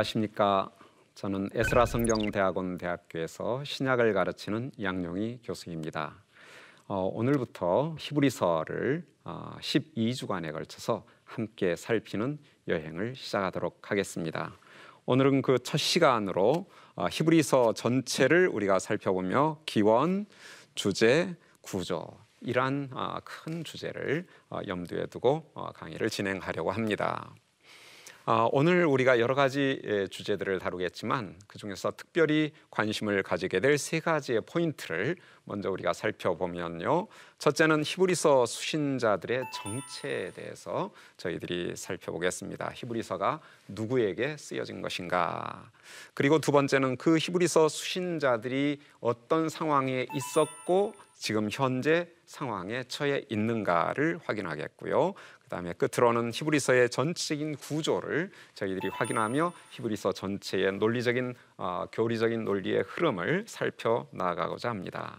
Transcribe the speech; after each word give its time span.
안녕하십니까. 0.00 0.70
저는 1.14 1.50
에스라 1.52 1.84
성경대학원 1.84 2.78
대학교에서 2.78 3.62
신약을 3.64 4.14
가르치는 4.14 4.72
양용희 4.80 5.40
교수입니다. 5.44 6.14
어, 6.86 7.10
오늘부터 7.12 7.96
히브리서를 7.98 9.04
어, 9.24 9.56
12주간에 9.60 10.52
걸쳐서 10.52 11.04
함께 11.24 11.76
살피는 11.76 12.38
여행을 12.68 13.14
시작하도록 13.14 13.90
하겠습니다. 13.90 14.56
오늘은 15.06 15.42
그 15.42 15.58
첫 15.62 15.76
시간으로 15.76 16.70
어, 16.94 17.06
히브리서 17.10 17.74
전체를 17.74 18.48
우리가 18.48 18.78
살펴보며 18.78 19.60
기원, 19.66 20.26
주제, 20.74 21.36
구조 21.60 22.06
이러한 22.40 22.90
어, 22.92 23.18
큰 23.24 23.64
주제를 23.64 24.26
어, 24.48 24.60
염두에 24.66 25.06
두고 25.06 25.50
어, 25.54 25.72
강의를 25.72 26.08
진행하려고 26.08 26.70
합니다. 26.70 27.34
아, 28.32 28.48
오늘 28.52 28.86
우리가 28.86 29.18
여러 29.18 29.34
가지 29.34 29.82
예, 29.84 30.06
주제들을 30.06 30.60
다루겠지만 30.60 31.34
그 31.48 31.58
중에서 31.58 31.92
특별히 31.96 32.52
관심을 32.70 33.24
가지게 33.24 33.58
될 33.58 33.76
세 33.76 33.98
가지의 33.98 34.42
포인트를 34.42 35.16
먼저 35.42 35.68
우리가 35.68 35.92
살펴보면요. 35.92 37.08
첫째는 37.38 37.82
히브리서 37.84 38.46
수신자들의 38.46 39.46
정체에 39.52 40.30
대해서 40.30 40.92
저희들이 41.16 41.74
살펴보겠습니다. 41.74 42.70
히브리서가 42.72 43.40
누구에게 43.66 44.36
쓰여진 44.36 44.80
것인가. 44.80 45.68
그리고 46.14 46.38
두 46.38 46.52
번째는 46.52 46.98
그 46.98 47.18
히브리서 47.18 47.68
수신자들이 47.68 48.80
어떤 49.00 49.48
상황에 49.48 50.06
있었고 50.14 50.94
지금 51.16 51.48
현재 51.50 52.08
상황에 52.26 52.84
처해 52.84 53.24
있는가를 53.28 54.20
확인하겠고요. 54.24 55.14
그다음에 55.50 55.72
끝으로는 55.72 56.30
히브리서의 56.32 56.90
전체적인 56.90 57.56
구조를 57.56 58.30
저희들이 58.54 58.88
확인하며 58.88 59.52
히브리서 59.70 60.12
전체의 60.12 60.72
논리적인 60.74 61.34
어, 61.58 61.86
교리적인 61.92 62.44
논리의 62.44 62.84
흐름을 62.86 63.44
살펴 63.48 64.06
나가고자 64.12 64.70
합니다. 64.70 65.18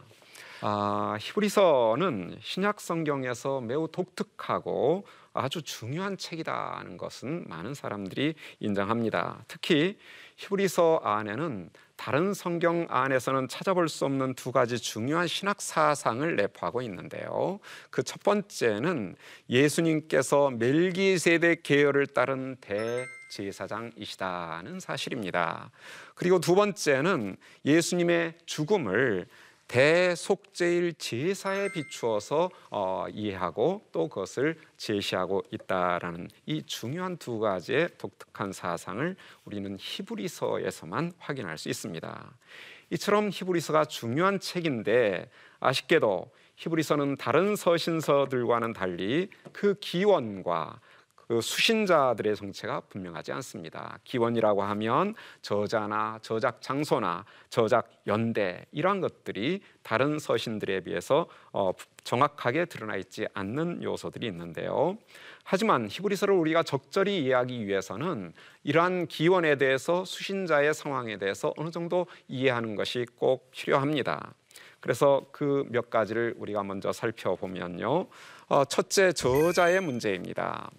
아, 0.62 1.18
히브리서는 1.19 2.38
신약 2.40 2.80
성경에서 2.80 3.59
매우 3.62 3.90
독특하고 3.92 5.06
아주 5.34 5.62
중요한 5.62 6.18
책이다는 6.18 6.97
것은 6.97 7.46
많은 7.47 7.74
사람들이 7.74 8.36
인정합니다. 8.59 9.44
특히 9.47 9.97
히브리서 10.38 11.02
안에는 11.03 11.69
다른 11.96 12.34
성경 12.34 12.88
안에서는 12.90 13.47
찾아볼 13.47 13.88
수 13.88 14.06
없는 14.06 14.34
두 14.34 14.52
가지 14.52 14.80
중요한 14.80 15.28
신학 15.28 15.62
사상을 15.62 16.36
내포하고 16.36 16.81
있는데요. 16.81 17.59
그 17.90 18.02
첫 18.12 18.24
번째는 18.24 19.16
예수님께서 19.50 20.50
멜기세덱 20.50 21.63
계열을 21.63 22.08
따른 22.08 22.58
대 22.59 23.06
제사장이시다는 23.30 24.81
사실입니다. 24.81 25.72
그리고 26.13 26.40
두 26.40 26.56
번째는 26.56 27.38
예수님의 27.63 28.34
죽음을 28.46 29.28
대속제일 29.72 30.96
제사에 30.96 31.70
비추어서 31.70 32.50
어, 32.72 33.06
이해하고 33.09 33.88
또 33.94 34.09
그것을 34.09 34.58
제시하고 34.76 35.44
있다라는 35.50 36.28
이 36.46 36.62
중요한 36.64 37.16
두 37.16 37.40
가지의 37.40 37.88
독특한 37.98 38.52
사상을 38.52 39.16
우리는 39.46 39.78
히브리서에서만 39.80 41.14
확인할 41.18 41.58
수 41.58 41.70
있습니다. 41.70 42.34
이처럼 42.90 43.30
히브리서가 43.31 43.86
중요한 43.86 44.42
책인데 44.42 45.30
아쉽게도 45.62 46.30
히브리서는 46.58 47.16
다른 47.16 47.56
서신서들과는 47.56 48.74
달리 48.74 49.30
그 49.54 49.76
기원과 49.80 50.81
그 51.31 51.40
수신자들의 51.40 52.36
정체가 52.36 52.81
분명하지 52.90 53.31
않습니다. 53.31 53.97
기원이라고 54.03 54.64
하면 54.64 55.16
저자나 55.42 56.19
저작 56.22 56.62
장소나 56.62 57.24
저작 57.50 57.90
연대 58.06 58.66
이러한 58.74 59.00
것들이 59.00 59.62
다른 59.81 60.19
서신들에 60.19 60.81
비해서 60.81 61.28
어, 61.53 61.72
정확하게 62.03 62.66
드러나 62.66 62.97
있지 62.97 63.28
않는 63.34 63.81
요소들이 63.81 64.28
있는데요. 64.28 64.97
하지만 65.46 65.88
히브리서를 65.90 66.36
우리가 66.36 66.64
적절히 66.64 67.24
이해하기 67.24 67.66
위해서는 67.66 68.34
이러한 68.66 69.08
기원에 69.08 69.56
대해서 69.56 70.03
수신자의 70.03 70.74
상황에 70.74 71.18
대해서 71.18 71.53
어느 71.56 71.69
정도 71.69 72.08
이해하는 72.28 72.75
것이 72.75 73.06
꼭 73.16 73.52
필요합니다. 73.52 74.34
그래서 74.81 75.28
그 75.31 75.63
몇 75.69 75.90
가지를 75.90 76.34
우리가 76.38 76.63
먼저 76.63 76.92
살펴보면요. 76.92 78.08
어, 78.48 78.66
첫째 78.66 79.13
저자의 79.13 79.80
문제입니다. 79.80 80.69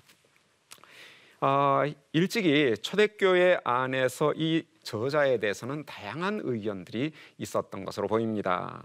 어, 1.45 1.83
일찍이 2.13 2.77
초대교회 2.83 3.59
안에서 3.65 4.33
이 4.37 4.63
저자에 4.85 5.41
대해서는 5.41 5.85
다양한 5.85 6.41
의견들이 6.45 7.11
있었던 7.39 7.85
것으로 7.85 8.07
보입니다. 8.07 8.85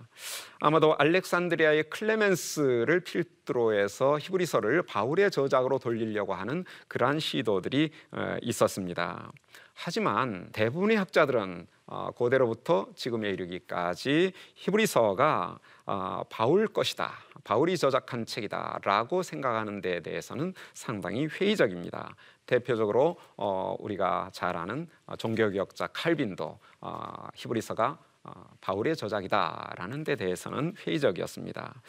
아마도 0.59 0.95
알렉산드리아의 0.97 1.91
클레멘스를 1.91 3.01
필두로 3.01 3.75
해서 3.75 4.17
히브리서를 4.19 4.81
바울의 4.81 5.29
저작으로 5.29 5.77
돌리려고 5.77 6.33
하는 6.33 6.65
그러한 6.87 7.19
시도들이 7.19 7.91
어, 8.11 8.37
있었습니다. 8.41 9.31
하지만 9.79 10.49
대부분의 10.53 10.97
학자들은 10.97 11.67
어, 11.85 12.09
고대로부터 12.15 12.87
지금에 12.95 13.29
이르기까지 13.29 14.33
히브리서가 14.55 15.59
어, 15.85 16.23
바울 16.31 16.67
것이다. 16.67 17.13
바울이 17.43 17.77
저작한 17.77 18.25
책이다라고 18.25 19.21
생각하는 19.21 19.79
데에 19.81 19.99
대해서는 19.99 20.55
상당히 20.73 21.27
회의적입니다. 21.27 22.15
대표적으로 22.47 23.17
어, 23.37 23.75
우리가 23.79 24.31
잘 24.33 24.57
아는 24.57 24.89
종교개혁자 25.19 25.87
칼빈도 25.87 26.57
어, 26.81 27.27
히브리서가 27.35 27.85
어, 27.85 28.06
바울의 28.61 28.95
저작이다라는 28.95 30.03
데 30.03 30.15
대해서는 30.15 30.75
회의적이었습니다. 30.85 31.81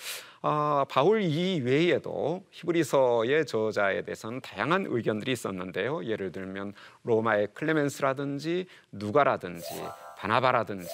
어, 0.42 0.84
바울 0.88 1.22
이외에도 1.22 2.44
히브리서의 2.50 3.46
저자에 3.46 4.02
대해서는 4.02 4.40
다양한 4.40 4.86
의견들이 4.88 5.32
있었는데요. 5.32 6.04
예를 6.04 6.32
들면 6.32 6.74
로마의 7.04 7.48
클레멘스라든지 7.54 8.66
누가라든지 8.92 9.82
바나바라든지 10.18 10.88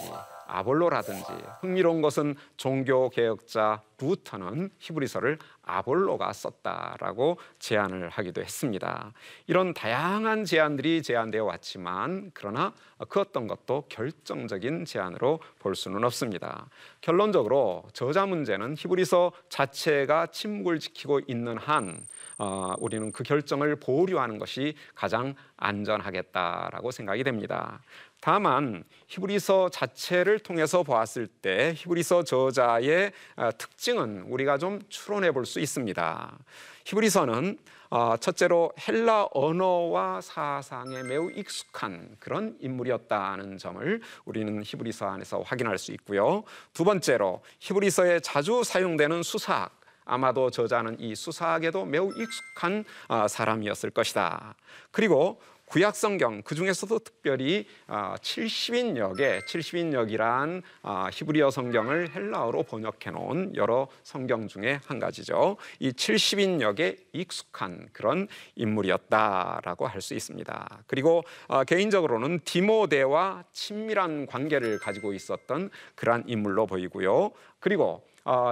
아볼로라든지 0.46 1.24
흥미로운 1.60 2.02
것은 2.02 2.34
종교 2.56 3.08
개혁자 3.08 3.82
부터는 3.96 4.70
히브리서를 4.78 5.38
아볼로가 5.66 6.32
썼다라고 6.32 7.38
제안을 7.58 8.08
하기도 8.10 8.42
했습니다. 8.42 9.12
이런 9.46 9.74
다양한 9.74 10.44
제안들이 10.44 11.02
제안되어 11.02 11.44
왔지만 11.44 12.30
그러나 12.34 12.72
그 13.08 13.20
어떤 13.20 13.46
것도 13.46 13.84
결정적인 13.88 14.84
제안으로 14.84 15.40
볼 15.58 15.74
수는 15.74 16.04
없습니다. 16.04 16.68
결론적으로 17.00 17.84
저자 17.92 18.26
문제는 18.26 18.74
히브리서 18.76 19.32
자체가 19.48 20.28
침묵을 20.28 20.78
지키고 20.78 21.20
있는 21.26 21.58
한 21.58 22.06
어, 22.38 22.74
우리는 22.78 23.12
그 23.12 23.22
결정을 23.22 23.76
보류하는 23.76 24.38
것이 24.38 24.74
가장 24.94 25.34
안전하겠다라고 25.56 26.90
생각이 26.90 27.24
됩니다. 27.24 27.80
다만 28.24 28.84
히브리서 29.08 29.68
자체를 29.68 30.38
통해서 30.38 30.82
보았을 30.82 31.26
때 31.26 31.74
히브리서 31.76 32.24
저자의 32.24 33.12
어, 33.36 33.50
특징은 33.58 34.22
우리가 34.30 34.56
좀 34.56 34.80
추론해 34.88 35.30
볼 35.30 35.44
수 35.44 35.60
있습니다. 35.60 36.38
히브리서는 36.86 37.58
어, 37.90 38.16
첫째로 38.16 38.72
헬라 38.80 39.28
언어와 39.34 40.22
사상에 40.22 41.02
매우 41.02 41.30
익숙한 41.32 42.16
그런 42.18 42.56
인물이었다는 42.60 43.58
점을 43.58 44.00
우리는 44.24 44.62
히브리서 44.64 45.06
안에서 45.06 45.42
확인할 45.42 45.76
수 45.76 45.92
있고요. 45.92 46.44
두 46.72 46.82
번째로 46.82 47.42
히브리서에 47.60 48.20
자주 48.20 48.64
사용되는 48.64 49.22
수사학 49.22 49.78
아마도 50.06 50.50
저자는 50.50 50.98
이 51.00 51.14
수사학에도 51.14 51.84
매우 51.84 52.10
익숙한 52.10 52.84
어, 53.08 53.28
사람이었을 53.28 53.90
것이다. 53.90 54.54
그리고 54.90 55.40
구약 55.66 55.96
성경 55.96 56.42
그 56.42 56.54
중에서도 56.54 56.98
특별히 57.00 57.66
70인 57.88 58.96
역에 58.96 59.40
아, 59.42 59.46
70인 59.46 59.92
역이란 59.92 60.62
아, 60.82 61.08
히브리어 61.12 61.50
성경을 61.50 62.14
헬라어로 62.14 62.62
번역해 62.64 63.10
놓은 63.12 63.56
여러 63.56 63.88
성경 64.02 64.46
중에 64.46 64.80
한 64.86 64.98
가지죠. 64.98 65.56
이 65.80 65.90
70인 65.90 66.60
역에 66.60 66.96
익숙한 67.12 67.88
그런 67.92 68.28
인물이었다라고 68.54 69.86
할 69.88 70.04
수 70.04 70.14
있습니다. 70.14 70.84
그리고 70.86 71.24
아, 71.48 71.64
개인적으로는 71.64 72.40
디모데와 72.44 73.44
친밀한 73.52 74.26
관계를 74.26 74.78
가지고 74.78 75.14
있었던 75.14 75.70
그러한 75.94 76.24
인물로 76.26 76.66
보이고요. 76.66 77.30
그리고 77.58 77.84
어, 77.84 78.02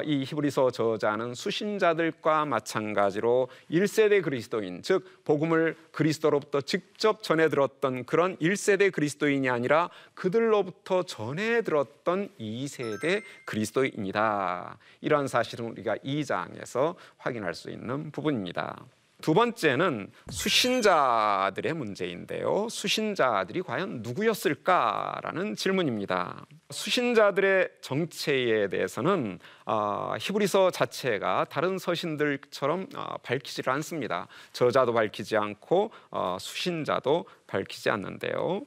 이 0.05 0.25
히브리서 0.25 0.71
저자는 0.71 1.35
수신자들과 1.35 2.45
마찬가지로 2.45 3.49
1세대 3.71 4.23
그리스도인 4.23 4.83
즉 4.83 5.25
복음을 5.25 5.77
그리스도로부터 5.93 6.61
직접 6.61 7.23
전해 7.23 7.49
들었던 7.49 8.05
그런 8.05 8.37
1세대 8.37 8.93
그리스도인이 8.93 9.49
아니라 9.49 9.89
그들로부터 10.15 11.05
전해 11.05 11.63
들었던 11.63 12.29
2세대 12.39 13.23
그리스도인이다. 13.47 14.79
이러한 15.01 15.27
사실은 15.29 15.67
우리가 15.67 15.97
2장에서 15.97 16.95
확인할 17.17 17.55
수 17.55 17.71
있는 17.71 18.11
부분입니다. 18.11 18.85
두 19.23 19.35
번째는 19.35 20.11
수신자들의 20.31 21.73
문제인데요. 21.75 22.67
수신자들이 22.69 23.63
과연 23.63 24.01
누구였을까라는 24.03 25.55
질문입니다. 25.55 26.45
수신자들의 26.71 27.71
정체에 27.81 28.69
대해서는 28.69 29.39
어, 29.65 30.15
히브리서 30.19 30.73
자체가 30.73 31.47
다른 31.49 31.79
서신들처럼 31.79 32.89
어, 32.97 33.15
밝히지를 33.23 33.73
않습니다. 33.75 34.27
저자도 34.53 34.93
밝히지 34.93 35.37
않고 35.37 35.93
어, 36.11 36.37
수신자도 36.41 37.25
밝히지 37.47 37.91
않는데요. 37.91 38.63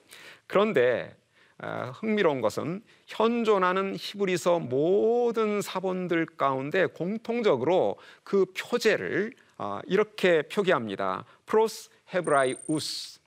그런데 0.47 1.17
어, 1.61 1.91
흥미로운 1.95 2.39
것은 2.39 2.81
현존하는 3.07 3.95
히브리서 3.97 4.59
모든 4.59 5.61
사본들 5.61 6.25
가운데 6.37 6.85
공통적으로 6.85 7.97
그 8.23 8.45
표제를 8.57 9.33
어, 9.33 9.44
이렇게 9.85 10.43
표기합니다. 10.43 11.25
프로스 11.45 11.89
헤브라이우스 12.13 13.19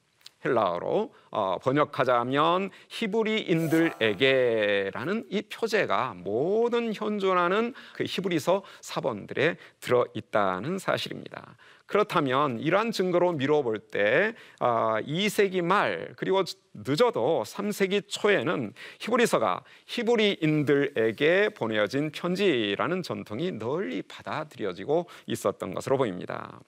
헬라어로 0.45 1.13
어, 1.31 1.59
번역하자면 1.59 2.71
히브리인들에게라는 2.89 5.27
이 5.31 5.43
표제가 5.43 6.15
모든 6.17 6.95
현존하는 6.95 7.75
그 7.95 8.05
히브리서 8.07 8.63
사본들에 8.81 9.57
들어 9.81 10.07
있다는 10.15 10.79
사실입니다. 10.79 11.57
그렇다면 11.89 12.61
이러한 12.61 12.93
증거로 12.93 13.33
미뤄볼 13.33 13.79
때 13.79 14.35
어, 14.61 14.97
2세기 15.01 15.63
말 15.63 16.13
그리고 16.17 16.45
늦어도 16.75 17.43
3세기 17.47 18.09
초에는 18.09 18.75
히브리서가 19.01 19.65
히브리인들에게 19.87 21.49
보내어진 21.51 22.13
편지라는 22.13 23.03
전통이 23.03 23.53
널리 23.53 24.03
받아들여지고 24.03 25.09
있었던 25.27 25.75
것으로 25.75 25.97
보입니다. 25.97 26.61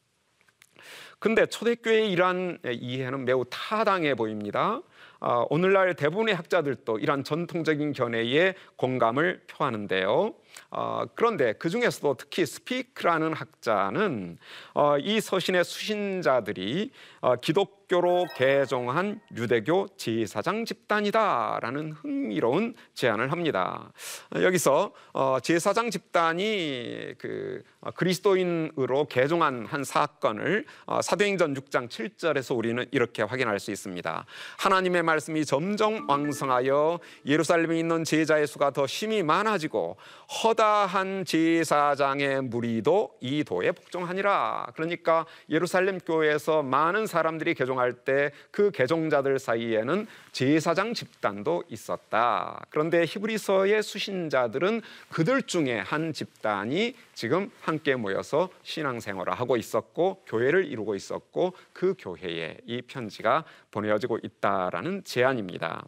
근데 1.19 1.45
초대교회의 1.45 2.11
이러한 2.11 2.59
이해는 2.65 3.27
매우 3.27 3.45
타당해 3.51 4.15
보입니다. 4.15 4.81
어, 5.21 5.47
오늘날 5.51 5.95
대부분의 5.95 6.35
학자들도 6.35 6.99
이러한 6.99 7.25
전통적인 7.25 7.93
견해에 7.93 8.55
공감을 8.77 9.43
표하는데요. 9.49 10.35
어, 10.71 11.05
그런데 11.15 11.55
그 11.55 11.69
중에서도 11.69 12.15
특히 12.15 12.47
스피크라는 12.47 13.33
학자는 13.33 14.39
어, 14.75 14.99
이 14.99 15.21
서신의 15.21 15.65
수신자들이 15.65 16.93
어, 17.21 17.37
기독교로 17.37 18.27
개종한 18.37 19.21
유대교 19.37 19.89
제사장 19.97 20.65
집단이다라는 20.65 21.93
흥미로운 21.93 22.75
제안을 22.95 23.33
합니다. 23.33 23.93
어, 24.35 24.43
여기서 24.43 24.93
어, 25.13 25.39
제사장 25.43 25.91
집단이 25.91 27.15
그 27.19 27.63
어, 27.81 27.91
그리스도인으로 27.93 29.07
개종한 29.07 29.67
한 29.67 29.85
사건을 29.85 30.67
어, 30.87 31.03
사도행전 31.03 31.55
6장 31.55 31.89
7절에서 31.89 32.57
우리는 32.57 32.87
이렇게 32.91 33.23
확인할 33.23 33.59
수 33.59 33.71
있습니다. 33.71 34.25
하나님의 34.59 35.03
말씀이 35.03 35.45
점점 35.45 36.09
왕성하여 36.09 37.01
예루살렘에 37.27 37.79
있는 37.79 38.05
제자의 38.05 38.47
수가 38.47 38.71
더 38.71 38.87
심히 38.87 39.23
많아지고 39.23 39.97
허다한 40.43 41.25
제사장의 41.25 42.43
무리도 42.43 43.19
이 43.21 43.45
도에 43.45 43.73
복종하니라. 43.73 44.69
그러니까 44.75 45.27
예루살렘 45.49 45.99
교회에서 45.99 46.63
많은 46.63 47.07
사람들이 47.07 47.55
개종할 47.55 47.93
때 47.93 48.31
그 48.51 48.71
개종자들 48.71 49.39
사이에는 49.39 50.07
제사장 50.33 50.95
집단도 50.95 51.65
있었다. 51.69 52.65
그런데 52.71 53.05
히브리서의 53.05 53.83
수신자들은 53.83 54.83
그들 55.11 55.43
중에 55.43 55.79
한 55.81 56.13
집단이 56.13 56.95
지금 57.15 57.51
함께 57.61 57.97
모여서 57.97 58.51
신앙생활을 58.63 59.35
하고 59.35 59.57
있었고 59.57 60.25
교회를 60.27 60.67
이루고 60.67 60.95
있었고 60.95 61.55
그 61.73 61.95
교회에 61.99 62.59
이 62.67 62.83
편지가 62.83 63.45
보내어지고 63.71 64.19
있다라는 64.23 65.05
제안입니다. 65.05 65.85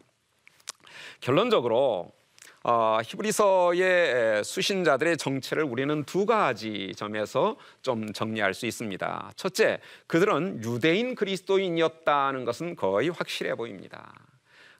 결론적으로 1.21 2.11
어, 2.63 2.99
히브리서의 3.03 4.43
수신자들의 4.43 5.17
정체를 5.17 5.63
우리는 5.63 6.03
두 6.05 6.25
가지 6.25 6.93
점에서 6.95 7.57
좀 7.81 8.13
정리할 8.13 8.53
수 8.53 8.65
있습니다. 8.65 9.33
첫째, 9.35 9.79
그들은 10.07 10.63
유대인 10.63 11.13
그리스도인이었다는 11.13 12.45
것은 12.45 12.77
거의 12.77 13.09
확실해 13.09 13.55
보입니다. 13.55 14.13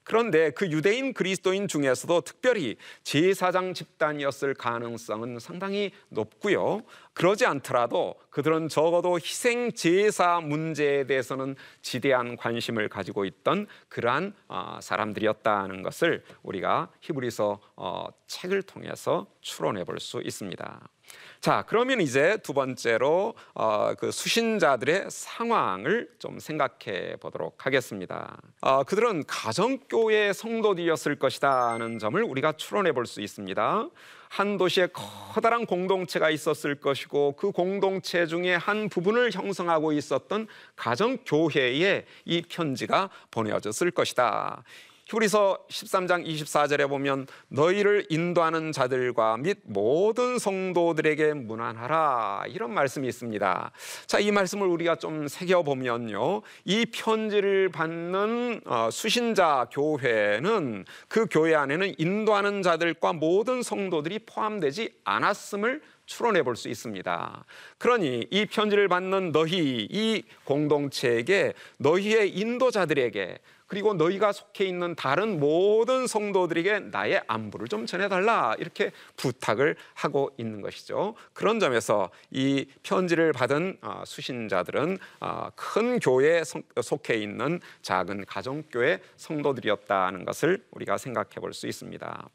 그런데 0.03 0.51
그 0.51 0.69
유대인 0.69 1.13
그리스도인 1.13 1.67
중에서도 1.67 2.21
특별히 2.21 2.77
제사장 3.03 3.73
집단이었을 3.73 4.53
가능성은 4.53 5.39
상당히 5.39 5.91
높고요. 6.09 6.81
그러지 7.13 7.45
않더라도 7.45 8.15
그들은 8.29 8.67
적어도 8.69 9.17
희생 9.17 9.71
제사 9.71 10.41
문제에 10.41 11.05
대해서는 11.05 11.55
지대한 11.81 12.35
관심을 12.35 12.89
가지고 12.89 13.25
있던 13.25 13.67
그러한 13.89 14.33
어, 14.47 14.79
사람들이었다는 14.81 15.83
것을 15.83 16.23
우리가 16.43 16.91
히브리서 17.01 17.59
어, 17.75 18.05
책을 18.27 18.63
통해서 18.63 19.27
추론해 19.41 19.83
볼 19.83 19.99
수 19.99 20.21
있습니다. 20.21 20.92
자, 21.41 21.65
그러면 21.67 21.99
이제 21.99 22.37
두 22.41 22.53
번째로 22.53 23.33
어, 23.53 23.93
그 23.95 24.11
수신자들의 24.11 25.07
상황을 25.09 26.09
좀 26.17 26.39
생각해 26.39 27.17
보도록 27.19 27.65
하겠습니다. 27.65 28.37
어, 28.61 28.83
그들은 28.83 29.25
가정교회 29.27 30.31
성도들이었을 30.31 31.19
것이다는 31.19 31.99
점을 31.99 32.23
우리가 32.23 32.53
추론해 32.53 32.93
볼 32.93 33.05
수 33.05 33.19
있습니다. 33.19 33.89
한 34.29 34.57
도시에 34.57 34.87
커다란 34.93 35.65
공동체가 35.65 36.31
있었을 36.31 36.75
것이고 36.75 37.33
그 37.33 37.51
공동체 37.51 38.25
중에 38.25 38.55
한 38.55 38.89
부분을 38.89 39.31
형성하고 39.31 39.91
있었던 39.91 40.47
가정교회에 40.75 42.05
이 42.25 42.41
편지가 42.41 43.09
보내어졌을 43.29 43.91
것이다. 43.91 44.63
히브리서 45.05 45.65
13장 45.69 46.25
24절에 46.25 46.87
보면 46.87 47.27
너희를 47.49 48.05
인도하는 48.09 48.71
자들과 48.71 49.37
및 49.37 49.59
모든 49.63 50.39
성도들에게 50.39 51.33
문안하라 51.33 52.45
이런 52.47 52.73
말씀이 52.73 53.07
있습니다. 53.07 53.71
자, 54.07 54.19
이 54.19 54.31
말씀을 54.31 54.67
우리가 54.67 54.95
좀 54.95 55.27
새겨 55.27 55.63
보면요. 55.63 56.41
이 56.63 56.85
편지를 56.85 57.69
받는 57.69 58.61
어, 58.65 58.89
수신자 58.91 59.67
교회는 59.71 60.85
그 61.09 61.27
교회 61.29 61.53
안에는 61.55 61.95
인도하는 61.97 62.61
자들과 62.61 63.13
모든 63.13 63.61
성도들이 63.61 64.19
포함되지 64.19 64.93
않았음을 65.03 65.81
추론해 66.05 66.43
볼 66.43 66.55
수 66.55 66.69
있습니다. 66.69 67.45
그러니 67.77 68.27
이 68.29 68.45
편지를 68.45 68.87
받는 68.87 69.31
너희 69.31 69.87
이 69.89 70.23
공동체에게 70.45 71.53
너희의 71.77 72.29
인도자들에게 72.37 73.39
그리고 73.65 73.95
너희가 73.95 74.33
속해 74.33 74.65
있는 74.65 74.93
다른 74.93 75.39
모든 75.39 76.05
성도들에게 76.05 76.79
나의 76.91 77.23
안부를 77.25 77.67
좀 77.67 77.87
전해달라 77.87 78.53
이렇게 78.59 78.91
부탁을 79.17 79.75
하고 79.95 80.29
있는 80.37 80.61
것이죠. 80.61 81.15
그런 81.33 81.59
점에서 81.59 82.11
이 82.29 82.67
편지를 82.83 83.31
받은 83.33 83.77
어, 83.81 84.03
수신자들은 84.05 84.99
어, 85.21 85.47
큰 85.55 85.99
교회에 85.99 86.43
속해 86.83 87.15
있는 87.15 87.59
작은 87.81 88.25
가정교회 88.25 88.99
성도들이었다는 89.17 90.23
것을 90.25 90.63
우리가 90.69 90.99
생각해 90.99 91.35
볼 91.41 91.53
수 91.53 91.65
있습니다. 91.65 92.29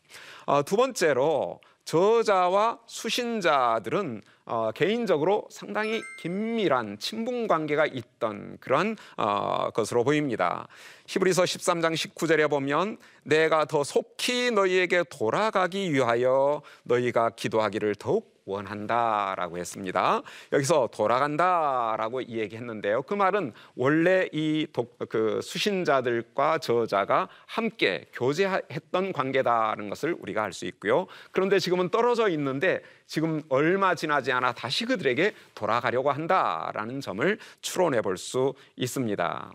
어, 0.47 0.63
두 0.65 0.77
번째로 0.77 1.61
저자와 1.89 2.81
수신자들은 2.85 4.21
어, 4.45 4.71
개인적으로 4.73 5.49
상당히 5.51 6.03
긴밀한 6.21 6.99
친분 6.99 7.49
관계가 7.49 7.87
있던 7.87 8.59
그러한 8.61 8.95
어, 9.17 9.71
것으로 9.71 10.05
보입니다. 10.05 10.69
히브리서 11.07 11.45
13장 11.45 11.95
19절에 11.95 12.51
보면 12.51 12.99
내가 13.23 13.65
더 13.65 13.85
속히 13.85 14.51
너희에게 14.51 15.05
돌아가기 15.09 15.91
위하여 15.91 16.61
너희가 16.83 17.31
기도하기를 17.31 17.95
더욱 17.95 18.38
원한다라고 18.49 19.59
했습니다. 19.59 20.23
여기서 20.53 20.89
돌아간다라고 20.93 22.23
얘기했는데요. 22.25 23.03
그 23.03 23.15
말은 23.15 23.53
원래 23.77 24.29
이그 24.33 25.41
수신자들과 25.43 26.59
저자가 26.59 27.29
함께 27.47 28.07
교제했던 28.13 29.13
관계다는 29.13 29.89
것을 29.89 30.17
우리가 30.21 30.45
알 30.45 30.53
수 30.53 30.67
있고요. 30.67 31.07
그런데 31.31 31.59
지금은 31.59 31.91
떨어져 31.91 32.29
있는데 32.31 32.83
지금 33.07 33.43
얼마 33.49 33.95
지나지 33.95 34.33
않아 34.33 34.53
다시 34.53 34.85
그들에게 34.85 35.35
돌아가려고 35.55 36.11
한다라는 36.11 37.01
점을 37.01 37.39
추론해 37.61 38.01
볼 38.03 38.17
수 38.19 38.55
있습니다. 38.77 39.53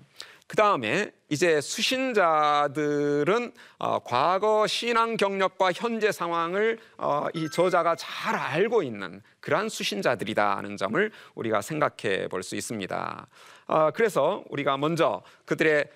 그 0.48 0.56
다음에 0.56 1.12
이제 1.30 1.62
수신자들은 1.62 3.54
어, 3.80 4.00
과거 4.00 4.68
신앙 4.68 5.18
경력과 5.18 5.72
현재 5.74 6.12
상황을 6.12 6.78
어, 6.98 7.28
이 7.34 7.50
저자가 7.50 7.96
잘 7.96 8.36
알고 8.36 8.84
있는 8.84 9.22
그러한 9.40 9.70
수신자들이다는 9.70 10.78
점을 10.78 11.12
우리가 11.36 11.62
생각해 11.62 12.28
볼 12.30 12.44
수 12.44 12.56
있습니다. 12.56 13.28
어, 13.68 13.92
그래서 13.92 14.44
우리가 14.50 14.78
먼저 14.78 15.24
그들의 15.46 15.90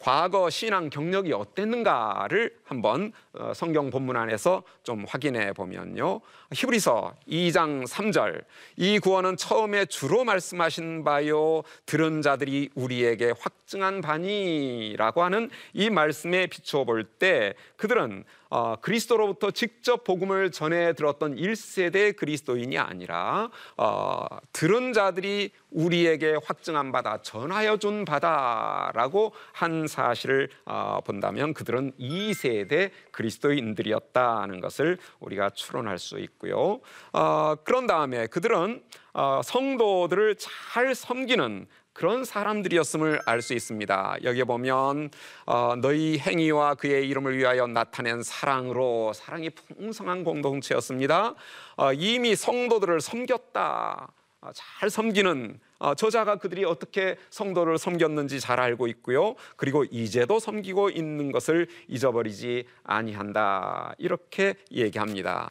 과거 0.00 0.48
신앙 0.48 0.88
경력이 0.88 1.34
어땠는가를 1.34 2.56
한번 2.64 3.12
어, 3.34 3.52
성경 3.54 3.90
본문 3.90 4.16
안에서 4.16 4.62
좀 4.82 5.04
확인해 5.06 5.52
보면요. 5.52 6.22
히브리서 6.52 7.14
2장 7.28 7.86
3절 7.86 8.42
이 8.76 8.98
구원은 8.98 9.36
처음에 9.36 9.84
주로 9.84 10.24
말씀하신 10.24 11.04
바요 11.04 11.62
들은 11.84 12.22
자들이 12.22 12.70
우리에게 12.74 13.34
확증한 13.38 14.00
바니라고 14.00 15.22
하는 15.22 15.50
이 15.74 15.90
말씀에 15.90 16.46
비추어 16.46 16.84
볼 16.84 17.04
때 17.18 17.54
그들은 17.76 18.24
어, 18.50 18.74
그리스도로부터 18.80 19.52
직접 19.52 20.04
복음을 20.04 20.50
전해 20.50 20.92
들었던 20.92 21.36
1세대 21.36 22.16
그리스도인이 22.16 22.76
아니라 22.78 23.48
어, 23.76 24.26
들은 24.52 24.92
자들이 24.92 25.52
우리에게 25.70 26.36
확증한 26.44 26.90
바다 26.90 27.22
전하여 27.22 27.76
준 27.76 28.04
바다라고 28.04 29.32
한 29.52 29.86
사실을 29.86 30.48
어, 30.64 31.00
본다면 31.04 31.54
그들은 31.54 31.92
2세대 31.98 32.90
그리스도인들이었다는 33.12 34.60
것을 34.60 34.98
우리가 35.20 35.50
추론할 35.50 35.98
수 35.98 36.18
있고요. 36.18 36.80
어, 37.12 37.54
그런 37.62 37.86
다음에 37.86 38.26
그들은 38.26 38.82
어, 39.12 39.40
성도들을 39.42 40.36
잘 40.36 40.94
섬기는 40.94 41.66
그런 41.92 42.24
사람들이었음을 42.24 43.20
알 43.26 43.42
수 43.42 43.54
있습니다. 43.54 44.18
여기 44.24 44.44
보면 44.44 45.10
어, 45.46 45.74
너희 45.76 46.18
행위와 46.18 46.74
그의 46.74 47.08
이름을 47.08 47.36
위하여 47.36 47.66
나타낸 47.66 48.22
사랑으로 48.22 49.12
사랑이 49.14 49.50
풍성한 49.50 50.24
공동체였습니다. 50.24 51.34
어, 51.76 51.92
이미 51.92 52.36
성도들을 52.36 53.00
섬겼다. 53.00 54.12
어, 54.42 54.50
잘 54.54 54.88
섬기는 54.90 55.58
어, 55.78 55.94
저자가 55.94 56.36
그들이 56.36 56.64
어떻게 56.64 57.16
성도를 57.30 57.78
섬겼는지 57.78 58.40
잘 58.40 58.60
알고 58.60 58.86
있고요. 58.88 59.34
그리고 59.56 59.84
이제도 59.84 60.38
섬기고 60.38 60.90
있는 60.90 61.32
것을 61.32 61.66
잊어버리지 61.88 62.64
아니한다. 62.84 63.94
이렇게 63.98 64.54
얘기합니다. 64.70 65.50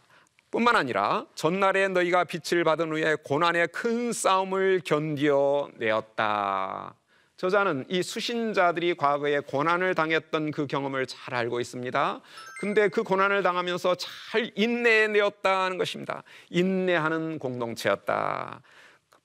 뿐만 0.52 0.76
아니라 0.76 1.26
전날에 1.36 1.88
너희가 1.90 2.24
빛을 2.24 2.64
받은 2.64 2.92
후에 2.92 3.16
고난의 3.24 3.68
큰 3.68 4.12
싸움을 4.12 4.82
견디어내었다. 4.84 6.20
저자는 7.38 7.86
이 7.88 8.04
수신자들이 8.04 8.96
과거에 8.96 9.40
고난을 9.40 9.96
당했던 9.96 10.52
그 10.52 10.68
경험을 10.68 11.06
잘 11.06 11.36
알고 11.36 11.62
있습니다. 11.62 12.22
근데 12.60 12.90
그 12.90 13.04
고난을 13.04 13.44
당하면서 13.44 13.96
잘 13.96 14.52
인내해내었다는 14.56 15.78
것입니다. 15.78 16.24
인내하는 16.50 17.40
공동체였다. 17.40 18.62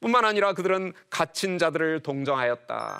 뿐만 0.00 0.24
아니라 0.24 0.52
그들은 0.52 0.92
갇힌 1.10 1.58
자들을 1.58 2.00
동정하였다. 2.04 2.98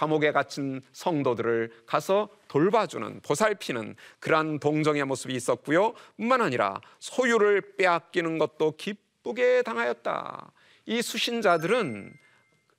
감옥에 0.00 0.32
갇힌 0.32 0.80
성도들을 0.92 1.70
가서 1.84 2.30
돌봐주는 2.48 3.20
보살피는 3.20 3.96
그러한 4.18 4.58
동정의 4.58 5.04
모습이 5.04 5.34
있었고요. 5.34 5.92
뿐만 6.16 6.40
아니라 6.40 6.80
소유를 7.00 7.76
빼앗기는 7.76 8.38
것도 8.38 8.76
기쁘게 8.78 9.60
당하였다. 9.60 10.52
이 10.86 11.02
수신자들은 11.02 12.14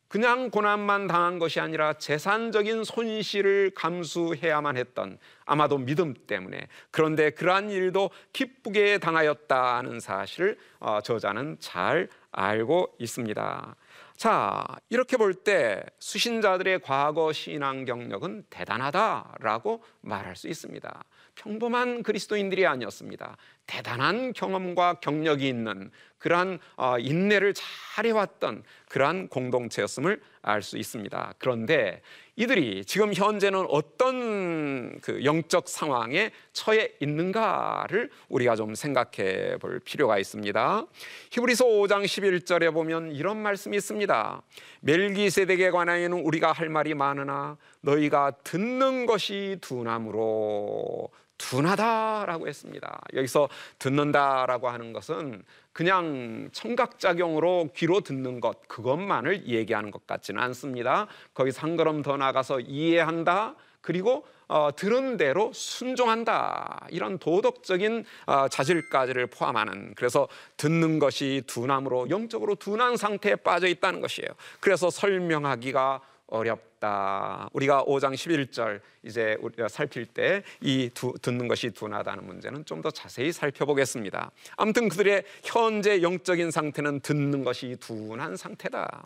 그냥 0.07 0.49
고난만 0.49 1.05
당한 1.05 1.37
것이 1.37 1.59
아니라 1.59 1.93
재산적인 1.93 2.83
손실을 2.83 3.71
감수해야만 3.75 4.75
했던 4.75 5.19
아마도 5.45 5.77
믿음 5.77 6.15
때문에 6.25 6.67
그런데 6.89 7.29
그러한 7.29 7.69
일도 7.69 8.09
기쁘게 8.33 8.97
당하였다는 8.97 9.99
사실을 9.99 10.57
어, 10.79 11.01
저자는 11.01 11.57
잘 11.59 12.09
알고 12.31 12.95
있습니다. 12.97 13.75
자, 14.21 14.63
이렇게 14.89 15.17
볼 15.17 15.33
때 15.33 15.83
수신자들의 15.97 16.81
과거 16.81 17.33
신앙 17.33 17.85
경력은 17.85 18.43
대단하다라고 18.51 19.83
말할 20.01 20.35
수 20.35 20.47
있습니다. 20.47 21.03
평범한 21.33 22.03
그리스도인들이 22.03 22.67
아니었습니다. 22.67 23.35
대단한 23.71 24.33
경험과 24.33 24.95
경력이 24.95 25.47
있는 25.47 25.91
그러한 26.17 26.59
어, 26.75 26.99
인내를 26.99 27.53
잘 27.53 28.05
해왔던 28.05 28.63
그러한 28.89 29.29
공동체였음을 29.29 30.19
알 30.41 30.61
수 30.61 30.77
있습니다. 30.77 31.35
그런데 31.37 32.01
이들이 32.35 32.83
지금 32.83 33.13
현재는 33.13 33.65
어떤 33.69 34.99
그 34.99 35.23
영적 35.23 35.69
상황에 35.69 36.31
처해 36.51 36.91
있는가를 36.99 38.09
우리가 38.27 38.57
좀 38.57 38.75
생각해 38.75 39.57
볼 39.61 39.79
필요가 39.79 40.19
있습니다. 40.19 40.85
히브리서 41.31 41.65
5장 41.65 42.03
11절에 42.03 42.73
보면 42.73 43.13
이런 43.13 43.37
말씀이 43.37 43.77
있습니다. 43.77 44.41
멜기세덱에 44.81 45.71
관하여는 45.71 46.19
우리가 46.19 46.51
할 46.51 46.67
말이 46.67 46.93
많으나 46.93 47.57
너희가 47.79 48.31
듣는 48.43 49.05
것이 49.05 49.59
둔함으로 49.61 51.09
둔하다라고 51.41 52.47
했습니다. 52.47 53.01
여기서 53.13 53.49
듣는다라고 53.79 54.69
하는 54.69 54.93
것은 54.93 55.43
그냥 55.73 56.49
청각작용으로 56.51 57.69
귀로 57.75 58.01
듣는 58.01 58.39
것 58.39 58.67
그것만을 58.67 59.47
얘기하는 59.47 59.91
것 59.91 60.05
같지는 60.05 60.41
않습니다. 60.43 61.07
거기서 61.33 61.61
한 61.61 61.75
걸음 61.75 62.01
더 62.01 62.17
나가서 62.17 62.59
이해한다. 62.61 63.55
그리고 63.81 64.25
어, 64.47 64.69
들은 64.75 65.15
대로 65.15 65.51
순종한다 65.53 66.85
이런 66.89 67.17
도덕적인 67.17 68.03
어, 68.25 68.47
자질까지를 68.49 69.27
포함하는 69.27 69.93
그래서 69.95 70.27
듣는 70.57 70.99
것이 70.99 71.41
둔함으로 71.47 72.09
영적으로 72.09 72.55
둔한 72.55 72.97
상태에 72.97 73.35
빠져 73.37 73.67
있다는 73.67 74.01
것이에요. 74.01 74.29
그래서 74.59 74.89
설명하기가 74.89 76.01
어렵다. 76.31 77.49
우리가 77.53 77.83
5장 77.83 78.13
11절 78.15 78.81
이제 79.03 79.37
우리가 79.41 79.67
살필 79.67 80.07
때 80.07 80.41
이 80.61 80.89
듣는 81.21 81.47
것이 81.47 81.69
둔하다는 81.69 82.25
문제는 82.25 82.65
좀 82.65 82.81
더 82.81 82.89
자세히 82.89 83.31
살펴보겠습니다. 83.31 84.31
아무튼 84.57 84.89
그들의 84.89 85.23
현재 85.43 86.01
영적인 86.01 86.49
상태는 86.49 87.01
듣는 87.01 87.43
것이 87.43 87.75
둔한 87.79 88.35
상태다. 88.35 89.03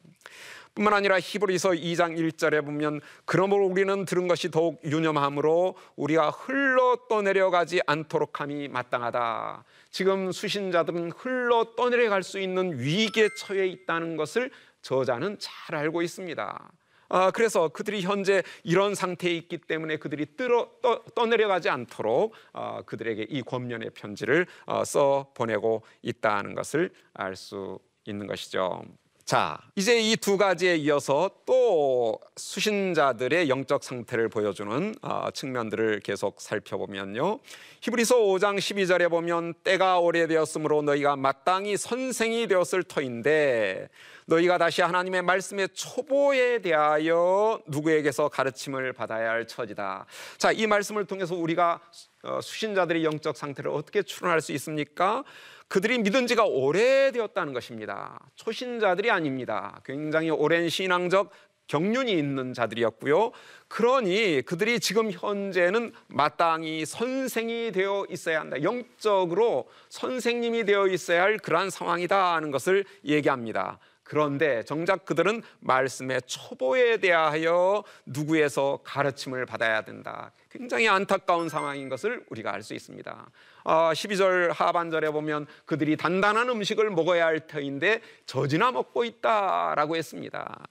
뿐만 0.73 0.93
아니라 0.93 1.19
히브리서 1.19 1.71
2장 1.71 2.17
1절에 2.17 2.63
보면 2.63 3.01
그러므로 3.25 3.65
우리는 3.65 4.05
들은 4.05 4.27
것이 4.29 4.49
더욱 4.51 4.79
유념함으로 4.85 5.75
우리가 5.97 6.29
흘러 6.29 6.97
떠내려가지 7.09 7.81
않도록 7.85 8.39
함이 8.39 8.69
마땅하다. 8.69 9.65
지금 9.89 10.31
수신자들은 10.31 11.11
흘러 11.17 11.75
떠내려갈 11.75 12.23
수 12.23 12.39
있는 12.39 12.79
위기에 12.79 13.29
처해 13.37 13.67
있다는 13.67 14.15
것을 14.15 14.51
저자는 14.81 15.37
잘 15.39 15.75
알고 15.75 16.01
있습니다. 16.01 16.71
아, 17.15 17.31
그래서 17.31 17.69
그들이 17.69 18.01
현재 18.01 18.43
이런 18.65 18.93
상태에 18.93 19.31
있기 19.35 19.59
때문에 19.59 19.95
그들이 19.95 20.25
뜨러, 20.35 20.69
떠, 20.81 21.01
떠내려가지 21.15 21.69
않도록 21.69 22.33
어, 22.51 22.81
그들에게 22.85 23.27
이 23.29 23.41
권면의 23.41 23.91
편지를 23.91 24.45
어, 24.65 24.83
써 24.83 25.31
보내고 25.33 25.83
있다는 26.01 26.55
것을 26.55 26.91
알 27.13 27.37
수 27.37 27.79
있는 28.05 28.27
것이죠. 28.27 28.83
자, 29.25 29.57
이제 29.75 29.99
이 29.99 30.15
두 30.17 30.37
가지에 30.37 30.75
이어서 30.75 31.31
또 31.47 32.19
수신자들의 32.35 33.49
영적 33.49 33.83
상태를 33.83 34.29
보여주는 34.29 34.93
어, 35.01 35.29
측면들을 35.33 36.01
계속 36.01 36.39
살펴보면요. 36.39 37.39
히브리서 37.81 38.17
5장 38.17 38.59
12절에 38.59 39.09
보면 39.09 39.55
때가 39.63 39.99
오래되었으므로 39.99 40.83
너희가 40.83 41.15
마땅히 41.15 41.75
선생이 41.75 42.45
되었을 42.45 42.83
터인데 42.83 43.89
너희가 44.27 44.59
다시 44.59 44.83
하나님의 44.83 45.23
말씀의 45.23 45.69
초보에 45.73 46.59
대하여 46.61 47.59
누구에게서 47.65 48.29
가르침을 48.29 48.93
받아야 48.93 49.31
할 49.31 49.47
처지다. 49.47 50.05
자, 50.37 50.51
이 50.51 50.67
말씀을 50.67 51.05
통해서 51.05 51.33
우리가 51.33 51.81
어, 52.21 52.39
수신자들의 52.41 53.03
영적 53.03 53.37
상태를 53.37 53.71
어떻게 53.71 54.03
추론할 54.03 54.41
수 54.41 54.51
있습니까? 54.51 55.23
그들이 55.67 55.97
믿은 55.99 56.27
지가 56.27 56.45
오래되었다는 56.45 57.53
것입니다. 57.53 58.19
초신자들이 58.35 59.09
아닙니다. 59.09 59.81
굉장히 59.83 60.29
오랜 60.29 60.69
신앙적 60.69 61.31
경륜이 61.67 62.11
있는 62.11 62.53
자들이었고요. 62.53 63.31
그러니 63.67 64.43
그들이 64.45 64.79
지금 64.79 65.11
현재는 65.11 65.93
마땅히 66.07 66.85
선생이 66.85 67.71
되어 67.71 68.05
있어야 68.09 68.41
한다. 68.41 68.61
영적으로 68.61 69.67
선생님이 69.89 70.65
되어 70.65 70.87
있어야 70.87 71.23
할 71.23 71.37
그러한 71.37 71.71
상황이다 71.71 72.35
하는 72.35 72.51
것을 72.51 72.85
얘기합니다. 73.03 73.79
그런데 74.05 74.63
정작 74.63 75.03
그들은 75.03 75.41
말씀의 75.59 76.21
초보에 76.27 76.97
대하여 76.97 77.83
누구에서 78.05 78.79
가르침을 78.83 79.47
받아야 79.47 79.81
된다. 79.81 80.31
굉장히 80.51 80.87
안타까운 80.87 81.49
상황인 81.49 81.89
것을 81.89 82.23
우리가 82.29 82.53
알 82.53 82.61
수 82.61 82.73
있습니다. 82.75 83.29
12절 83.65 84.51
아, 84.51 84.53
하반절에 84.53 85.09
보면 85.09 85.47
그들이 85.65 85.97
단단한 85.97 86.49
음식을 86.49 86.91
먹어야 86.91 87.25
할 87.25 87.47
터인데 87.47 88.01
젖이나 88.27 88.71
먹고 88.71 89.03
있다라고 89.03 89.95
했습니다. 89.95 90.63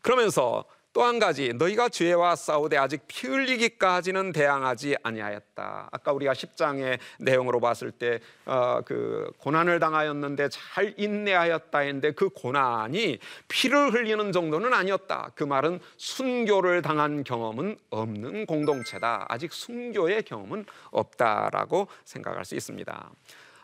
그러면서 0.00 0.64
또 0.96 1.04
한 1.04 1.18
가지 1.18 1.52
너희가 1.52 1.90
죄와 1.90 2.36
싸우되 2.36 2.78
아직 2.78 3.02
피 3.06 3.26
흘리기까지는 3.26 4.32
대항하지 4.32 4.96
아니하였다. 5.02 5.90
아까 5.92 6.12
우리가 6.12 6.32
10장의 6.32 6.98
내용으로 7.18 7.60
봤을 7.60 7.90
때그 7.90 8.22
어, 8.46 8.80
고난을 9.36 9.78
당하였는데 9.78 10.48
잘 10.48 10.94
인내하였다 10.96 11.78
했는데 11.80 12.12
그 12.12 12.30
고난이 12.30 13.18
피를 13.46 13.92
흘리는 13.92 14.32
정도는 14.32 14.72
아니었다. 14.72 15.32
그 15.34 15.44
말은 15.44 15.80
순교를 15.98 16.80
당한 16.80 17.24
경험은 17.24 17.76
없는 17.90 18.46
공동체다. 18.46 19.26
아직 19.28 19.52
순교의 19.52 20.22
경험은 20.22 20.64
없다라고 20.92 21.88
생각할 22.06 22.46
수 22.46 22.54
있습니다. 22.54 23.10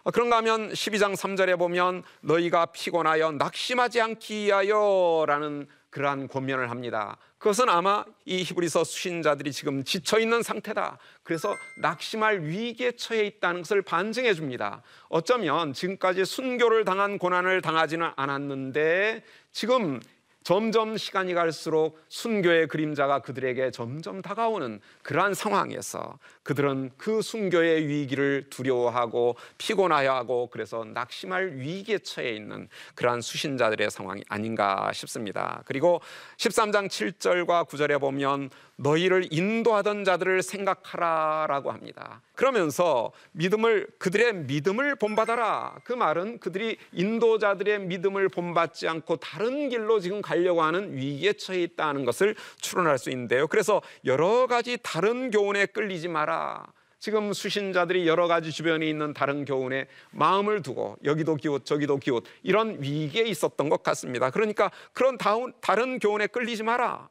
어, 0.05 0.11
그런가 0.11 0.37
하면 0.37 0.71
12장 0.73 1.17
3절에 1.17 1.59
보면 1.59 2.03
너희가 2.21 2.67
피곤하여 2.67 3.33
낙심하지 3.33 4.03
않기 4.03 4.45
위하여라는 4.45 5.67
그러한 5.93 6.27
권면을 6.27 6.71
합니다. 6.71 7.19
그것은 7.37 7.69
아마 7.69 8.05
이 8.25 8.43
히브리서 8.43 8.83
수신자들이 8.83 9.53
지금 9.53 9.85
지쳐 9.85 10.19
있는 10.19 10.43
상태다. 10.43 10.99
그래서 11.23 11.55
낙심할 11.81 12.43
위기에 12.43 12.93
처해 12.93 13.27
있다는 13.27 13.61
것을 13.61 13.83
반증해 13.83 14.33
줍니다. 14.33 14.83
어쩌면 15.09 15.75
지금까지 15.75 16.25
순교를 16.25 16.85
당한 16.85 17.19
고난을 17.19 17.61
당하지는 17.61 18.11
않았는데 18.17 19.23
지금 19.53 20.01
점점 20.43 20.97
시간이 20.97 21.35
갈수록 21.35 21.99
순교의 22.09 22.67
그림자가 22.69 23.21
그들에게 23.21 23.71
점점 23.71 24.23
다가오는 24.23 24.81
그러한 25.03 25.35
상황에서 25.35 26.19
그들은 26.43 26.91
그 26.97 27.23
순교의 27.23 27.87
위기를 27.87 28.47
두려워하고 28.51 29.37
피곤하여 29.59 30.13
하고 30.13 30.49
그래서 30.51 30.85
낙심할 30.85 31.57
위기에 31.57 31.99
처해 31.99 32.33
있는 32.33 32.69
그러한 32.95 33.21
수신자들의 33.21 33.91
상황이 33.91 34.23
아닌가 34.29 34.91
싶습니다. 34.93 35.63
그리고 35.67 36.01
13장 36.39 36.89
7절과 36.89 37.69
9절에 37.69 38.01
보면 38.01 38.51
너희를 38.77 39.29
인도하던 39.31 40.05
자들을 40.05 40.43
생각하라라고 40.43 41.71
합니다. 41.71 42.21
그러면서 42.35 43.13
믿음을 43.33 43.87
그들의 43.99 44.35
믿음을 44.35 44.97
본받아라. 44.97 45.77
그 45.85 45.93
말은 45.93 46.39
그들이 46.39 46.79
인도자들의 46.93 47.81
믿음을 47.81 48.29
본받지 48.29 48.89
않고 48.89 49.17
다른 49.17 49.69
길로 49.69 50.01
지금 50.01 50.23
가려고 50.23 50.63
하는 50.63 50.97
위기에 50.97 51.35
처해 51.35 51.63
있다는 51.63 52.05
것을 52.05 52.35
추론할 52.61 52.99
수 52.99 53.11
있는데요. 53.11 53.47
그래서 53.47 53.83
여러 54.05 54.47
가지 54.47 54.79
다른 54.83 55.31
교훈에 55.31 55.67
끌리지 55.67 56.09
마라. 56.09 56.65
지금 56.99 57.33
수신자들이 57.33 58.07
여러 58.07 58.29
가지 58.29 58.53
주변에 58.53 58.87
있는 58.87 59.13
다른 59.13 59.45
교훈에 59.45 59.89
마음을 60.13 60.63
두고 60.63 60.97
여기도 61.05 61.35
기웃 61.35 61.67
저기도 61.67 61.97
기웃 61.97 62.23
이런 62.45 62.81
위기에 62.81 63.25
있었던 63.25 63.69
것 63.69 63.83
같습니다. 63.83 64.31
그러니까 64.31 64.71
그런 64.93 65.19
다른 65.61 65.99
교훈에 65.99 66.29
끌리지 66.29 66.63
마라. 66.63 67.09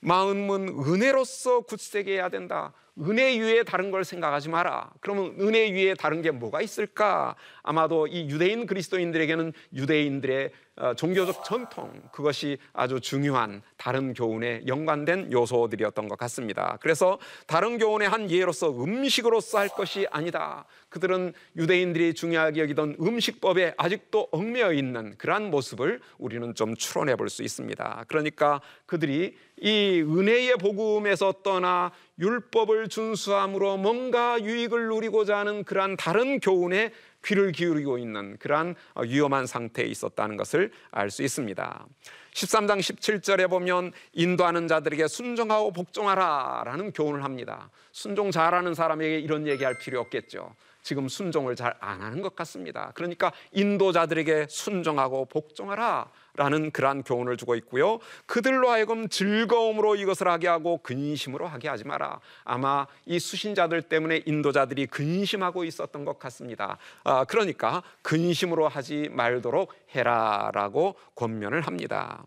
마음은 0.00 0.68
은혜로서 0.86 1.62
굳세게 1.62 2.12
해야 2.12 2.28
된다. 2.28 2.72
은혜 3.00 3.38
위에 3.38 3.62
다른 3.62 3.90
걸 3.90 4.04
생각하지 4.04 4.48
마라. 4.48 4.90
그러면 5.00 5.36
은혜 5.40 5.70
위에 5.70 5.94
다른 5.94 6.22
게 6.22 6.30
뭐가 6.30 6.60
있을까? 6.62 7.36
아마도 7.62 8.06
이 8.06 8.28
유대인 8.28 8.66
그리스도인들에게는 8.66 9.52
유대인들의 9.74 10.46
어, 10.46 10.67
종교적 10.96 11.44
전통 11.44 11.92
그것이 12.12 12.58
아주 12.72 13.00
중요한 13.00 13.62
다른 13.76 14.14
교훈에 14.14 14.62
연관된 14.66 15.32
요소들이었던 15.32 16.08
것 16.08 16.18
같습니다. 16.18 16.78
그래서 16.80 17.18
다른 17.46 17.78
교훈의 17.78 18.08
한 18.08 18.30
예로서 18.30 18.70
음식으로서 18.70 19.58
할 19.58 19.68
것이 19.68 20.06
아니다. 20.10 20.64
그들은 20.88 21.32
유대인들이 21.56 22.14
중요하게 22.14 22.62
여기던 22.62 22.96
음식법에 23.00 23.74
아직도 23.76 24.28
얽매여 24.32 24.72
있는 24.72 25.16
그러한 25.18 25.50
모습을 25.50 26.00
우리는 26.18 26.54
좀 26.54 26.74
추론해 26.74 27.14
볼 27.16 27.28
수 27.28 27.42
있습니다. 27.42 28.04
그러니까 28.08 28.60
그들이 28.86 29.36
이 29.60 30.00
은혜의 30.00 30.56
복음에서 30.56 31.34
떠나 31.42 31.92
율법을 32.18 32.88
준수함으로 32.88 33.76
뭔가 33.76 34.42
유익을 34.42 34.88
누리고자 34.88 35.38
하는 35.38 35.64
그러한 35.64 35.96
다른 35.96 36.40
교훈에 36.40 36.92
귀를 37.28 37.52
기울이고 37.52 37.98
있는 37.98 38.38
그러한 38.38 38.74
어, 38.94 39.02
위험한 39.02 39.46
상태에 39.46 39.84
있었다는 39.86 40.36
것을 40.38 40.72
알 40.90 41.10
수 41.10 41.22
있습니다. 41.22 41.86
13장 42.32 42.78
17절에 42.78 43.48
보면 43.50 43.92
인도하는 44.12 44.68
자들에게 44.68 45.08
순종하고 45.08 45.72
복종하라 45.72 46.62
라는 46.64 46.92
교훈을 46.92 47.24
합니다. 47.24 47.70
순종 47.92 48.30
잘하는 48.30 48.74
사람에게 48.74 49.18
이런 49.18 49.46
얘기할 49.46 49.78
필요 49.78 50.00
없겠죠. 50.00 50.54
지금 50.82 51.08
순종을 51.08 51.56
잘 51.56 51.74
안 51.80 52.00
하는 52.00 52.22
것 52.22 52.34
같습니다. 52.36 52.92
그러니까 52.94 53.32
인도자들에게 53.52 54.46
순종하고 54.48 55.26
복종하라 55.26 56.10
라는 56.38 56.70
그러한 56.70 57.02
교훈을 57.02 57.36
주고 57.36 57.56
있고요. 57.56 57.98
그들로 58.26 58.70
하여금 58.70 59.08
즐거움으로 59.08 59.96
이것을 59.96 60.28
하게 60.28 60.46
하고 60.46 60.78
근심으로 60.78 61.48
하게 61.48 61.68
하지 61.68 61.84
마라. 61.84 62.20
아마 62.44 62.86
이 63.06 63.18
수신자들 63.18 63.82
때문에 63.82 64.22
인도자들이 64.24 64.86
근심하고 64.86 65.64
있었던 65.64 66.04
것 66.04 66.20
같습니다. 66.20 66.78
아, 67.02 67.24
그러니까 67.24 67.82
근심으로 68.02 68.68
하지 68.68 69.08
말도록 69.10 69.74
해라라고 69.96 70.94
권면을 71.16 71.62
합니다. 71.62 72.24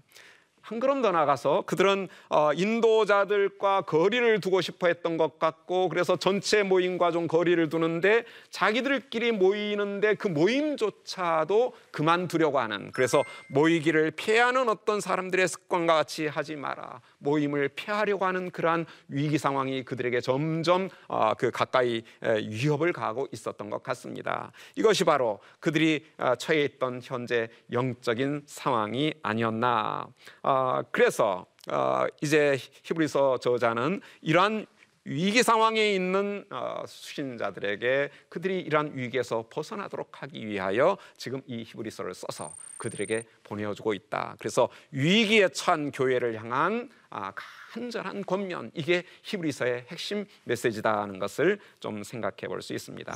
한 0.61 0.79
걸음 0.79 1.01
더 1.01 1.11
나가서 1.11 1.63
그들은 1.65 2.07
어, 2.29 2.53
인도자들과 2.53 3.81
거리를 3.81 4.39
두고 4.39 4.61
싶어 4.61 4.87
했던 4.87 5.17
것 5.17 5.39
같고 5.39 5.89
그래서 5.89 6.15
전체 6.15 6.63
모임과 6.63 7.11
좀 7.11 7.27
거리를 7.27 7.69
두는데 7.69 8.23
자기들끼리 8.49 9.31
모이는데 9.31 10.15
그 10.15 10.27
모임조차도 10.27 11.73
그만두려고 11.91 12.59
하는 12.59 12.91
그래서 12.91 13.23
모이기를 13.49 14.11
피하는 14.11 14.69
어떤 14.69 15.01
사람들의 15.01 15.47
습관과 15.47 15.95
같이 15.95 16.27
하지 16.27 16.55
마라. 16.55 17.01
모임을 17.19 17.69
피하려고 17.69 18.25
하는 18.25 18.49
그러한 18.51 18.85
위기 19.07 19.37
상황이 19.37 19.83
그들에게 19.83 20.21
점점 20.21 20.89
어, 21.07 21.33
그 21.35 21.51
가까이 21.51 22.03
위협을 22.21 22.93
가하고 22.93 23.27
있었던 23.31 23.69
것 23.69 23.83
같습니다. 23.83 24.51
이것이 24.75 25.03
바로 25.03 25.39
그들이 25.59 26.05
어, 26.17 26.35
처해 26.35 26.63
있던 26.63 27.01
현재 27.03 27.49
영적인 27.71 28.43
상황이 28.45 29.13
아니었나 29.21 30.07
어, 30.51 30.83
그래서 30.91 31.45
어, 31.71 32.05
이제 32.21 32.57
히브리서 32.83 33.37
저자는 33.37 34.01
이러한 34.21 34.65
위기 35.05 35.41
상황에 35.43 35.93
있는 35.93 36.45
어, 36.49 36.83
수신자들에게 36.85 38.09
그들이 38.27 38.59
이러한 38.59 38.91
위기에서 38.93 39.45
벗어나도록 39.49 40.21
하기 40.21 40.45
위하여 40.45 40.97
지금 41.15 41.41
이 41.47 41.63
히브리서를 41.63 42.13
써서 42.13 42.53
그들에게 42.77 43.23
보내어주고 43.43 43.93
있다. 43.93 44.35
그래서 44.39 44.67
위기에 44.91 45.47
처한 45.49 45.91
교회를 45.91 46.37
향한 46.37 46.89
아, 47.09 47.31
간절한 47.71 48.23
권면 48.25 48.71
이게 48.73 49.03
히브리서의 49.23 49.85
핵심 49.87 50.25
메시지다는 50.43 51.17
것을 51.19 51.59
좀 51.79 52.03
생각해 52.03 52.47
볼 52.47 52.61
수 52.61 52.73
있습니다. 52.73 53.13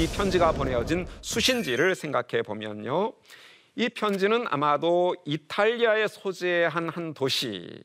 이 0.00 0.06
편지가 0.06 0.52
보내어진 0.52 1.06
수신지를 1.20 1.94
생각해 1.94 2.42
보면요. 2.42 3.12
이 3.76 3.90
편지는 3.90 4.46
아마도 4.48 5.14
이탈리아에 5.26 6.08
소재한 6.08 6.88
한 6.88 7.12
도시 7.12 7.82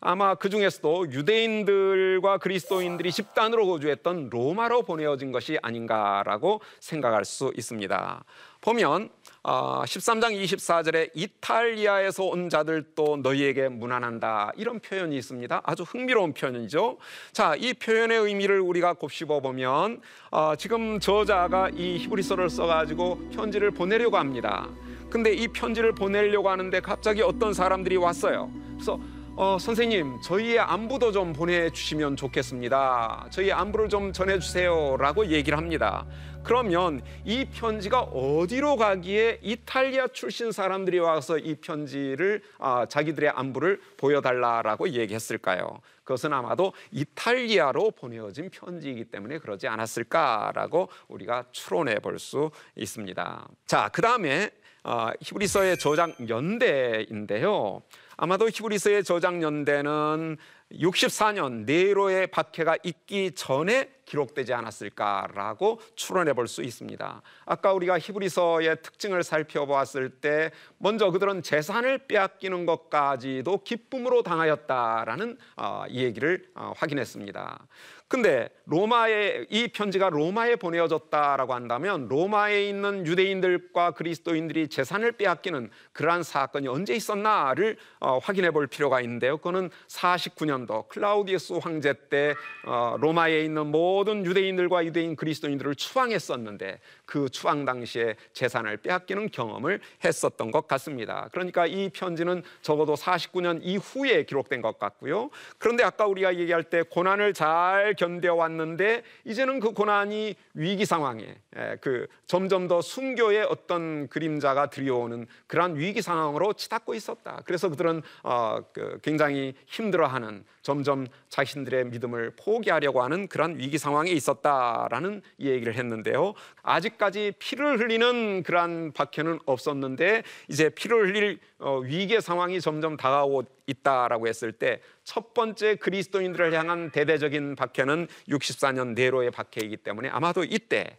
아마 0.00 0.34
그 0.34 0.50
중에서도 0.50 1.12
유대인들과 1.12 2.38
그리스도인들이 2.38 3.12
집단으로 3.12 3.68
거주했던 3.68 4.30
로마로 4.30 4.82
보내어진 4.82 5.30
것이 5.30 5.56
아닌가라고 5.62 6.60
생각할 6.80 7.24
수 7.24 7.52
있습니다. 7.56 8.24
보면 8.60 9.10
13장 9.42 10.24
아, 10.24 10.30
24절에 10.30 11.10
이탈리아에서 11.14 12.24
온 12.24 12.48
자들도 12.48 13.18
너희에게 13.22 13.68
문안한다 13.68 14.52
이런 14.56 14.78
표현이 14.78 15.16
있습니다. 15.16 15.62
아주 15.64 15.82
흥미로운 15.82 16.32
표현이죠. 16.32 16.98
자, 17.32 17.56
이 17.56 17.74
표현의 17.74 18.18
의미를 18.18 18.60
우리가 18.60 18.94
곱씹어 18.94 19.40
보면 19.40 20.00
어, 20.30 20.54
지금 20.56 21.00
저자가 21.00 21.70
이 21.70 21.98
히브리서를 21.98 22.50
써가지고 22.50 23.30
편지를 23.30 23.72
보내려고 23.72 24.16
합니다. 24.16 24.68
근데 25.10 25.32
이 25.32 25.48
편지를 25.48 25.92
보내려고 25.92 26.48
하는데 26.48 26.80
갑자기 26.80 27.22
어떤 27.22 27.52
사람들이 27.52 27.96
왔어요. 27.96 28.50
그래서 28.74 28.98
어, 29.34 29.56
선생님, 29.58 30.20
저희의 30.20 30.58
안부도 30.60 31.10
좀 31.10 31.32
보내주시면 31.32 32.16
좋겠습니다. 32.16 33.28
저희 33.30 33.50
안부를 33.50 33.88
좀 33.88 34.12
전해주세요. 34.12 34.98
라고 34.98 35.26
얘기를 35.26 35.56
합니다. 35.56 36.06
그러면 36.44 37.00
이 37.24 37.46
편지가 37.46 38.02
어디로 38.02 38.76
가기에 38.76 39.38
이탈리아 39.42 40.08
출신 40.08 40.52
사람들이 40.52 40.98
와서 40.98 41.38
이 41.38 41.54
편지를 41.54 42.42
아, 42.58 42.84
자기들의 42.86 43.30
안부를 43.30 43.80
보여달라라고 43.96 44.90
얘기했을까요? 44.90 45.80
그것은 46.04 46.32
아마도 46.32 46.74
이탈리아로 46.90 47.92
보내어진 47.92 48.50
편지이기 48.50 49.04
때문에 49.06 49.38
그러지 49.38 49.66
않았을까라고 49.66 50.90
우리가 51.08 51.44
추론해 51.52 52.00
볼 52.00 52.18
수 52.18 52.50
있습니다. 52.76 53.48
자, 53.66 53.88
그 53.92 54.02
다음에 54.02 54.50
어, 54.84 55.10
히브리서의 55.20 55.78
저작 55.78 56.28
연대인데요. 56.28 57.82
아마도 58.16 58.48
히브리서의 58.48 59.04
저작 59.04 59.42
연대는 59.42 60.36
64년 60.72 61.64
네로의 61.64 62.28
박해가 62.28 62.76
있기 62.82 63.32
전에 63.32 63.90
기록되지 64.04 64.52
않았을까라고 64.52 65.80
추론해 65.94 66.32
볼 66.34 66.46
수 66.46 66.62
있습니다. 66.62 67.22
아까 67.46 67.72
우리가 67.72 67.98
히브리서의 67.98 68.82
특징을 68.82 69.22
살펴보았을 69.22 70.10
때 70.10 70.50
먼저 70.78 71.10
그들은 71.10 71.42
재산을 71.42 71.98
빼앗기는 71.98 72.66
것까지도 72.66 73.62
기쁨으로 73.64 74.22
당하였다라는 74.22 75.38
어, 75.56 75.84
이 75.88 76.02
얘기를 76.02 76.46
어, 76.54 76.72
확인했습니다. 76.76 77.66
근데 78.12 78.50
로마에 78.66 79.46
이 79.48 79.68
편지가 79.68 80.10
로마에 80.10 80.56
보내어졌다라고 80.56 81.54
한다면 81.54 82.08
로마에 82.08 82.68
있는 82.68 83.06
유대인들과 83.06 83.92
그리스도인들이 83.92 84.68
재산을 84.68 85.12
빼앗기는 85.12 85.70
그러한 85.94 86.22
사건이 86.22 86.68
언제 86.68 86.94
있었나를 86.94 87.78
어, 88.00 88.18
확인해 88.18 88.50
볼 88.50 88.66
필요가 88.66 89.00
있는데요. 89.00 89.38
그거는 89.38 89.70
49년도 89.88 90.88
클라우디우스 90.88 91.54
황제 91.54 91.94
때 92.10 92.34
어, 92.66 92.98
로마에 93.00 93.46
있는 93.46 93.68
모든 93.68 94.26
유대인들과 94.26 94.84
유대인 94.84 95.16
그리스도인들을 95.16 95.74
추앙했었는데 95.76 96.80
그 97.12 97.28
추앙 97.28 97.66
당시에 97.66 98.16
재산을 98.32 98.78
빼앗기는 98.78 99.28
경험을 99.28 99.80
했었던 100.02 100.50
것 100.50 100.66
같습니다. 100.66 101.28
그러니까 101.30 101.66
이 101.66 101.90
편지는 101.90 102.42
적어도 102.62 102.94
49년 102.94 103.60
이후에 103.60 104.22
기록된 104.22 104.62
것 104.62 104.78
같고요. 104.78 105.28
그런데 105.58 105.84
아까 105.84 106.06
우리가 106.06 106.36
얘기할 106.36 106.62
때 106.62 106.80
고난을 106.80 107.34
잘 107.34 107.92
견뎌왔는데 107.98 109.02
이제는 109.26 109.60
그 109.60 109.72
고난이 109.72 110.36
위기 110.54 110.86
상황에 110.86 111.36
그 111.82 112.06
점점 112.26 112.66
더 112.66 112.80
순교의 112.80 113.42
어떤 113.42 114.08
그림자가 114.08 114.70
들여오는 114.70 115.26
그러한 115.48 115.76
위기 115.76 116.00
상황으로 116.00 116.54
치닫고 116.54 116.94
있었다. 116.94 117.42
그래서 117.44 117.68
그들은 117.68 118.00
어, 118.22 118.60
그 118.72 118.98
굉장히 119.02 119.52
힘들어하는 119.66 120.44
점점 120.62 121.06
자신들의 121.28 121.86
믿음을 121.86 122.32
포기하려고 122.36 123.02
하는 123.02 123.26
그러한 123.26 123.58
위기 123.58 123.76
상황에 123.76 124.10
있었다라는 124.12 125.20
얘기를 125.40 125.74
했는데요. 125.74 126.32
아직 126.62 126.96
까지 127.02 127.32
피를 127.36 127.80
흘리는 127.80 128.44
그러한 128.44 128.92
박해는 128.92 129.40
없었는데 129.44 130.22
이제 130.46 130.68
피를 130.68 131.08
흘릴 131.08 131.40
어, 131.58 131.78
위기의 131.78 132.22
상황이 132.22 132.60
점점 132.60 132.96
다가오고 132.96 133.42
있다라고 133.66 134.28
했을 134.28 134.52
때 134.52 134.80
첫 135.04 135.34
번째 135.34 135.76
그리스도인들을 135.76 136.52
향한 136.54 136.90
대대적인 136.90 137.56
박해는 137.56 138.06
64년 138.28 138.94
네로의 138.94 139.30
박해이기 139.30 139.78
때문에 139.78 140.08
아마도 140.08 140.44
이때 140.44 140.96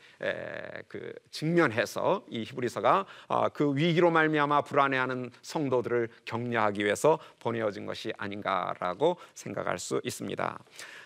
그 0.87 1.13
직면해서 1.31 2.25
이 2.29 2.43
히브리서가 2.43 3.05
아, 3.29 3.49
그 3.49 3.75
위기로 3.75 4.11
말미암아 4.11 4.63
불안해하는 4.63 5.31
성도들을 5.41 6.09
격려하기 6.25 6.83
위해서 6.83 7.17
보내어진 7.39 7.85
것이 7.85 8.11
아닌가라고 8.17 9.17
생각할 9.33 9.79
수 9.79 10.01
있습니다. 10.03 10.59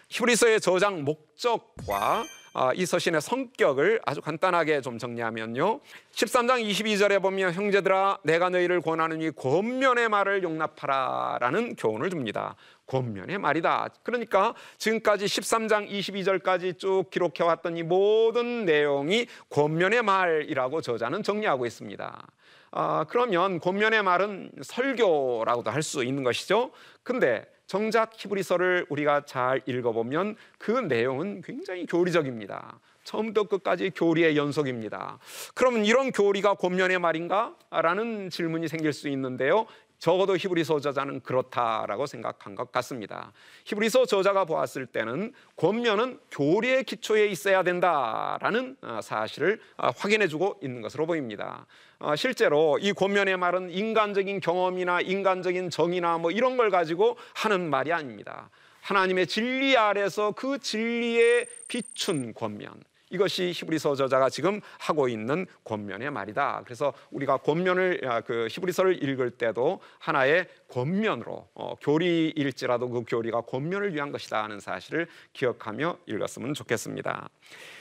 히브리서의 0.09 0.61
저장 0.61 1.03
목적과 1.03 2.23
아, 2.46 2.46
이 2.75 2.85
서신의 2.85 3.21
성격을 3.21 4.01
아주 4.05 4.21
간단하게 4.21 4.81
좀 4.81 4.97
정리하면요. 4.97 5.79
13장 6.11 6.63
22절에 6.67 7.21
보면 7.21 7.53
형제들아 7.53 8.19
내가 8.23 8.49
너희를 8.49 8.81
권하느니 8.81 9.29
권면의 9.35 10.09
말을 10.09 10.41
용납하라라는 10.43 11.75
교훈을 11.75 12.09
줍니다. 12.09 12.55
권면의 12.87 13.37
말이다. 13.37 13.89
그러니까 14.01 14.55
지금까지 14.77 15.25
13장 15.25 15.89
22절까지 15.89 16.79
쭉 16.79 17.05
기록해 17.11 17.43
왔던 17.43 17.77
이 17.77 17.83
모든 17.83 18.65
내용이 18.65 19.27
권면의 19.49 20.01
말이라고 20.01 20.81
저자는 20.81 21.21
정리하고 21.23 21.65
있습니다. 21.65 22.27
아, 22.71 23.05
그러면 23.07 23.59
권면의 23.59 24.03
말은 24.03 24.51
설교라고도 24.61 25.69
할 25.71 25.83
수 25.83 26.03
있는 26.03 26.23
것이죠. 26.23 26.71
근데 27.03 27.45
정작 27.67 28.11
히브리서를 28.13 28.85
우리가 28.89 29.25
잘 29.25 29.61
읽어보면 29.65 30.37
그 30.57 30.71
내용은 30.71 31.41
굉장히 31.41 31.85
교리적입니다. 31.85 32.79
처음부터 33.03 33.43
끝까지 33.43 33.91
교리의 33.91 34.35
연속입니다. 34.35 35.19
그러면 35.53 35.85
이런 35.85 36.11
교리가 36.11 36.55
권면의 36.55 36.99
말인가? 36.99 37.55
라는 37.69 38.29
질문이 38.29 38.67
생길 38.67 38.91
수 38.91 39.07
있는데요. 39.09 39.65
적어도 39.99 40.37
히브리서 40.37 40.79
저자는 40.79 41.21
그렇다라고 41.21 42.05
생각한 42.05 42.55
것 42.55 42.71
같습니다. 42.71 43.31
히브리서 43.65 44.05
저자가 44.05 44.45
보았을 44.45 44.85
때는 44.85 45.33
권면은 45.55 46.19
교리의 46.31 46.83
기초에 46.83 47.27
있어야 47.27 47.63
된다라는 47.63 48.77
어, 48.81 48.99
사실을 49.01 49.59
어, 49.77 49.89
확인해주고 49.89 50.59
있는 50.61 50.81
것으로 50.81 51.07
보입니다. 51.07 51.65
어, 51.99 52.15
실제로 52.15 52.77
이 52.79 52.93
권면의 52.93 53.37
말은 53.37 53.71
인간적인 53.71 54.39
경험이나 54.39 55.01
인간적인 55.01 55.69
정의나 55.69 56.19
뭐 56.19 56.31
이런 56.31 56.57
걸 56.57 56.69
가지고 56.69 57.17
하는 57.33 57.69
말이 57.69 57.91
아닙니다. 57.91 58.49
하나님의 58.81 59.27
진리 59.27 59.75
아래서 59.75 60.31
그 60.31 60.59
진리에 60.59 61.45
비춘 61.67 62.33
권면. 62.33 62.71
이것이 63.09 63.51
히브리서 63.55 63.95
저자가 63.95 64.29
지금 64.29 64.61
하고 64.79 65.07
있는 65.07 65.45
권면의 65.63 66.11
말이다. 66.11 66.61
그래서 66.65 66.93
우리가 67.11 67.37
권면을 67.37 68.01
아, 68.05 68.21
그 68.21 68.47
히브리서를 68.49 69.03
읽을 69.03 69.31
때도 69.31 69.79
하나의 69.99 70.47
권면으로 70.69 71.47
어, 71.53 71.75
교리일지라도 71.81 72.89
그 72.89 73.03
교리가 73.07 73.41
권면을 73.41 73.93
위한 73.93 74.11
것이다 74.11 74.43
하는 74.43 74.59
사실을 74.59 75.07
기억하며 75.33 75.97
읽었으면 76.05 76.53
좋겠습니다. 76.53 77.29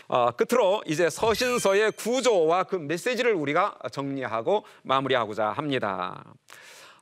어, 0.09 0.31
끝으로 0.33 0.83
이제 0.87 1.11
서신서의 1.11 1.93
구조와 1.93 2.65
그 2.65 2.77
메시지를 2.77 3.35
우리가 3.35 3.79
정리하고 3.91 4.65
마무리하고자 4.83 5.49
합니다. 5.49 6.25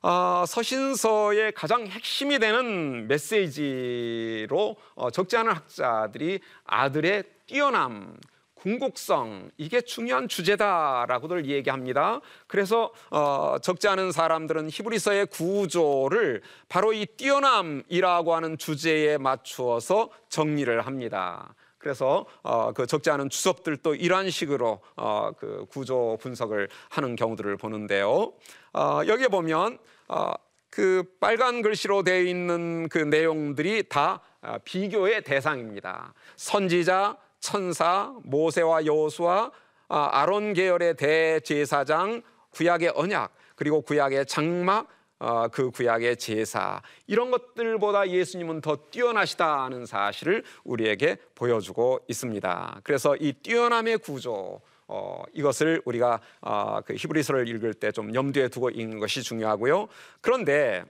어, 0.07 0.45
서신서의 0.45 1.53
가장 1.53 1.87
핵심이 1.87 2.37
되는 2.37 3.07
메시지로 3.07 4.75
어, 4.93 5.09
적지 5.09 5.35
않은 5.35 5.51
학자들이 5.51 6.41
아들의 6.63 7.23
뛰어남, 7.47 8.15
궁극성 8.53 9.49
이게 9.57 9.81
중요한 9.81 10.27
주제다라고들 10.27 11.47
얘기합니다. 11.47 12.21
그래서 12.45 12.93
어, 13.09 13.55
적지 13.59 13.87
않은 13.87 14.11
사람들은 14.11 14.69
히브리서의 14.69 15.25
구조를 15.25 16.43
바로 16.69 16.93
이 16.93 17.07
뛰어남이라고 17.07 18.35
하는 18.35 18.59
주제에 18.59 19.17
맞추어서 19.17 20.11
정리를 20.29 20.85
합니다. 20.85 21.55
그래서 21.79 22.27
어, 22.43 22.73
그 22.73 22.85
적지 22.85 23.09
않은 23.09 23.29
주석들도 23.31 23.95
이러한 23.95 24.29
식으로 24.29 24.81
어, 24.97 25.31
그 25.35 25.65
구조 25.69 26.17
분석을 26.21 26.69
하는 26.89 27.15
경우들을 27.15 27.57
보는데요. 27.57 28.33
어, 28.73 29.01
여기에 29.07 29.29
보면 29.29 29.79
어, 30.07 30.31
그 30.69 31.03
빨간 31.19 31.61
글씨로 31.61 32.03
되어 32.03 32.21
있는 32.21 32.89
그 32.89 32.97
내용들이 32.97 33.87
다 33.89 34.21
어, 34.41 34.57
비교의 34.63 35.23
대상입니다. 35.23 36.13
선지자, 36.35 37.17
천사, 37.39 38.13
모세와 38.23 38.85
여호수아, 38.85 39.51
아, 39.87 40.09
아론 40.11 40.53
계열의 40.53 40.95
대제사장, 40.97 42.21
구약의 42.51 42.93
언약, 42.95 43.33
그리고 43.55 43.81
구약의 43.81 44.25
장막, 44.25 44.87
어, 45.19 45.47
그 45.47 45.71
구약의 45.71 46.17
제사 46.17 46.81
이런 47.07 47.31
것들보다 47.31 48.09
예수님은 48.09 48.61
더 48.61 48.77
뛰어나시다는 48.91 49.85
사실을 49.85 50.43
우리에게 50.63 51.17
보여주고 51.35 52.01
있습니다. 52.07 52.81
그래서 52.83 53.15
이 53.15 53.31
뛰어남의 53.31 53.99
구조 53.99 54.59
어, 54.87 55.23
이것을 55.33 55.81
우리가 55.85 56.21
어, 56.41 56.81
그 56.85 56.93
히브리서를 56.93 57.47
읽을 57.47 57.73
때 57.73 57.91
좀 57.91 58.13
염두에 58.13 58.49
두고 58.49 58.69
읽는 58.71 58.99
것이 58.99 59.23
중요하고요. 59.23 59.87
그런데 60.21 60.83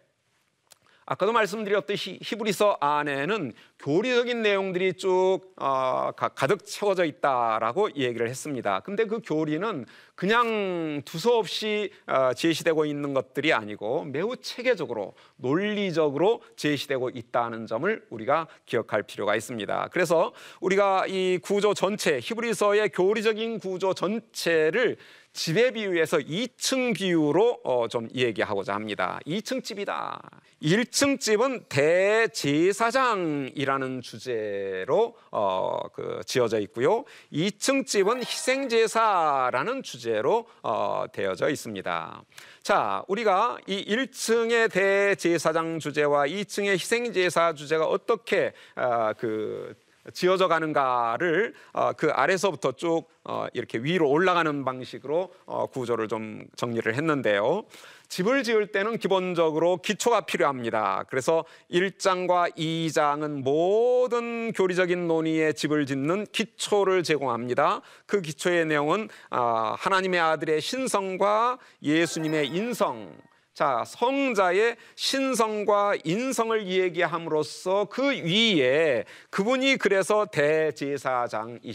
아까도 1.08 1.32
말씀드렸듯이 1.34 2.18
히브리서 2.22 2.78
안에는 2.80 3.54
교리적인 3.78 4.42
내용들이 4.42 4.94
쭉 4.94 5.42
어, 5.58 6.12
가득 6.16 6.66
채워져 6.66 7.06
있다라고 7.06 7.92
얘기를 7.96 8.28
했습니다. 8.28 8.80
근데 8.80 9.06
그 9.06 9.20
교리는 9.24 9.86
그냥 10.16 11.04
두서없이 11.06 11.92
어, 12.08 12.34
제시되고 12.34 12.86
있는 12.86 13.14
것들이 13.14 13.54
아니고 13.54 14.06
매우 14.06 14.36
체계적으로 14.38 15.14
논리적으로 15.36 16.42
제시되고 16.56 17.10
있다는 17.10 17.68
점을 17.68 18.06
우리가 18.10 18.48
기억할 18.66 19.04
필요가 19.04 19.36
있습니다. 19.36 19.90
그래서 19.92 20.34
우리가 20.60 21.06
이 21.08 21.38
구조 21.44 21.76
전체 21.76 22.20
히브리서의 22.20 22.90
교리적인 22.90 23.60
구조 23.60 23.94
전체를 23.94 24.98
집에 25.36 25.70
비유해서 25.72 26.18
2층 26.18 26.96
비유로 26.96 27.60
어, 27.66 27.90
좀 27.90 28.08
얘기하고자 28.16 28.74
합니다. 28.74 29.20
2층 29.28 29.62
집이다. 29.62 30.22
1층 30.64 31.20
집은 31.20 31.66
대제사장이라는 31.68 34.02
주제로 34.02 35.18
어, 35.32 35.82
그 35.94 36.22
지어져 36.26 36.62
있고요. 36.62 37.04
2층 37.34 37.86
집은 37.86 38.20
희생제사라는 38.20 39.84
주제로 39.84 40.48
어, 40.64 41.04
되어져 41.12 41.50
있습니다. 41.50 42.24
자, 42.64 43.04
우리가 43.10 43.58
이 43.68 43.84
1층의 43.94 44.72
대제사장 44.72 45.80
주제와 45.80 46.28
2층의 46.28 46.76
희생제사 46.76 47.56
주제가 47.56 47.86
어떻게 47.86 48.54
어, 48.78 49.12
그 49.18 49.76
지어져 50.14 50.48
가는가를 50.48 51.54
어, 51.74 51.94
그 51.94 52.12
아래서부터 52.12 52.74
쭉 52.74 53.04
어, 53.24 53.48
이렇게 53.54 53.80
위로 53.80 54.10
올라가는 54.10 54.64
방식으로 54.64 55.34
어, 55.46 55.66
구조를 55.68 56.08
좀 56.08 56.46
정리를 56.56 56.94
했는데요. 56.94 57.64
집을 58.08 58.44
지을 58.44 58.68
때는 58.68 59.00
기본적으로 59.00 59.78
기초가 59.78 60.22
필요합니다. 60.22 61.06
그래서 61.10 61.44
1장과 61.72 62.56
2장은 62.56 63.44
모든 63.44 64.54
교리적인 64.54 65.08
논의의 65.08 65.56
집을 65.56 65.88
짓는 65.88 66.28
기초를 66.32 67.02
제공합니다. 67.02 67.82
그 68.06 68.22
기초의 68.22 68.68
내용은 68.68 69.10
하나님의 69.32 70.20
아들의 70.20 70.62
신성과 70.62 71.58
예수님의 71.82 72.50
인성 72.50 73.12
자, 73.56 73.84
성자의 73.88 74.76
신성과 74.96 75.96
인성을 76.04 76.68
얘기함으로써 76.68 77.86
그 77.86 78.10
위에 78.12 79.06
그분이 79.30 79.78
그래서 79.78 80.26
대제사장이시다는 80.26 81.74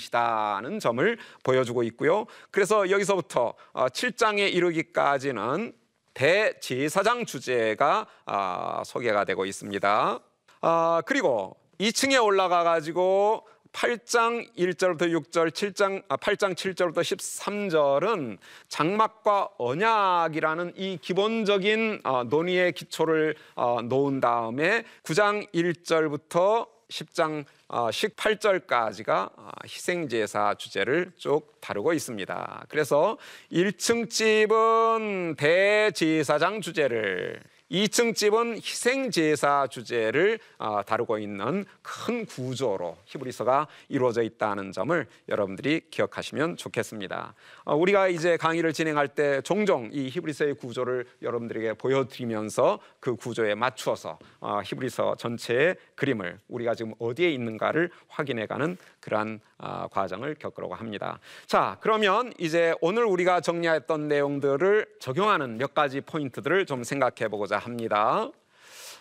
점을 0.78 1.18
보여주고 1.42 1.82
있고요. 1.84 2.26
그래서 2.50 2.90
여기서부터 2.90 3.54
7장에 3.72 4.42
어, 4.42 4.48
이르기까지는 4.48 5.72
대제사장 6.12 7.24
주제가 7.24 8.06
아, 8.26 8.82
소개가 8.84 9.24
되고 9.24 9.46
있습니다. 9.46 10.20
아, 10.60 11.02
그리고 11.06 11.56
2층에 11.80 12.22
올라가 12.22 12.62
가지고 12.62 13.46
8장 13.72 14.48
1절부터 14.56 15.02
6절, 15.02 15.50
7장 15.50 16.02
아, 16.08 16.16
8장 16.16 16.54
7절부터 16.54 17.00
13절은 17.00 18.38
장막과 18.68 19.50
언약이라는 19.58 20.72
이 20.76 20.98
기본적인 21.00 22.00
어, 22.04 22.24
논의의 22.24 22.72
기초를 22.72 23.36
어, 23.54 23.80
놓은 23.82 24.20
다음에 24.20 24.84
9장 25.04 25.52
1절부터 25.52 26.68
10장 26.88 27.44
18절까지가 27.68 29.30
어, 29.36 29.50
희생제사 29.64 30.54
주제를 30.54 31.12
쭉 31.16 31.52
다루고 31.60 31.92
있습니다. 31.92 32.66
그래서 32.68 33.16
1층 33.52 34.10
집은 34.10 35.36
대제사장 35.36 36.60
주제를 36.60 37.40
2층 37.70 38.16
집은 38.16 38.56
희생 38.56 39.12
제사 39.12 39.68
주제를 39.68 40.40
어, 40.58 40.82
다루고 40.84 41.18
있는 41.18 41.64
큰 41.82 42.26
구조로 42.26 42.96
히브리서가 43.04 43.68
이루어져 43.88 44.22
있다는 44.22 44.72
점을 44.72 45.06
여러분들이 45.28 45.82
기억하시면 45.88 46.56
좋겠습니다. 46.56 47.34
어, 47.64 47.76
우리가 47.76 48.08
이제 48.08 48.36
강의를 48.36 48.72
진행할 48.72 49.06
때 49.06 49.40
종종 49.42 49.88
이 49.92 50.08
히브리서의 50.08 50.54
구조를 50.54 51.06
여러분들에게 51.22 51.74
보여드리면서 51.74 52.80
그 52.98 53.14
구조에 53.14 53.54
맞추어서 53.54 54.18
어, 54.40 54.60
히브리서 54.64 55.14
전체의 55.16 55.76
그림을 55.94 56.40
우리가 56.48 56.74
지금 56.74 56.92
어디에 56.98 57.30
있는가를 57.30 57.90
확인해가는 58.08 58.76
그러한 59.00 59.40
아, 59.58 59.88
과정을 59.88 60.36
겪으려고 60.36 60.74
합니다. 60.74 61.18
자, 61.46 61.78
그러면 61.80 62.32
이제 62.38 62.74
오늘 62.80 63.04
우리가 63.04 63.40
정리했던 63.40 64.08
내용들을 64.08 64.86
적용하는 65.00 65.58
몇 65.58 65.74
가지 65.74 66.00
포인트들을 66.00 66.66
좀 66.66 66.84
생각해 66.84 67.28
보고자 67.28 67.58
합니다. 67.58 68.28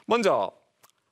먼저 0.05 0.51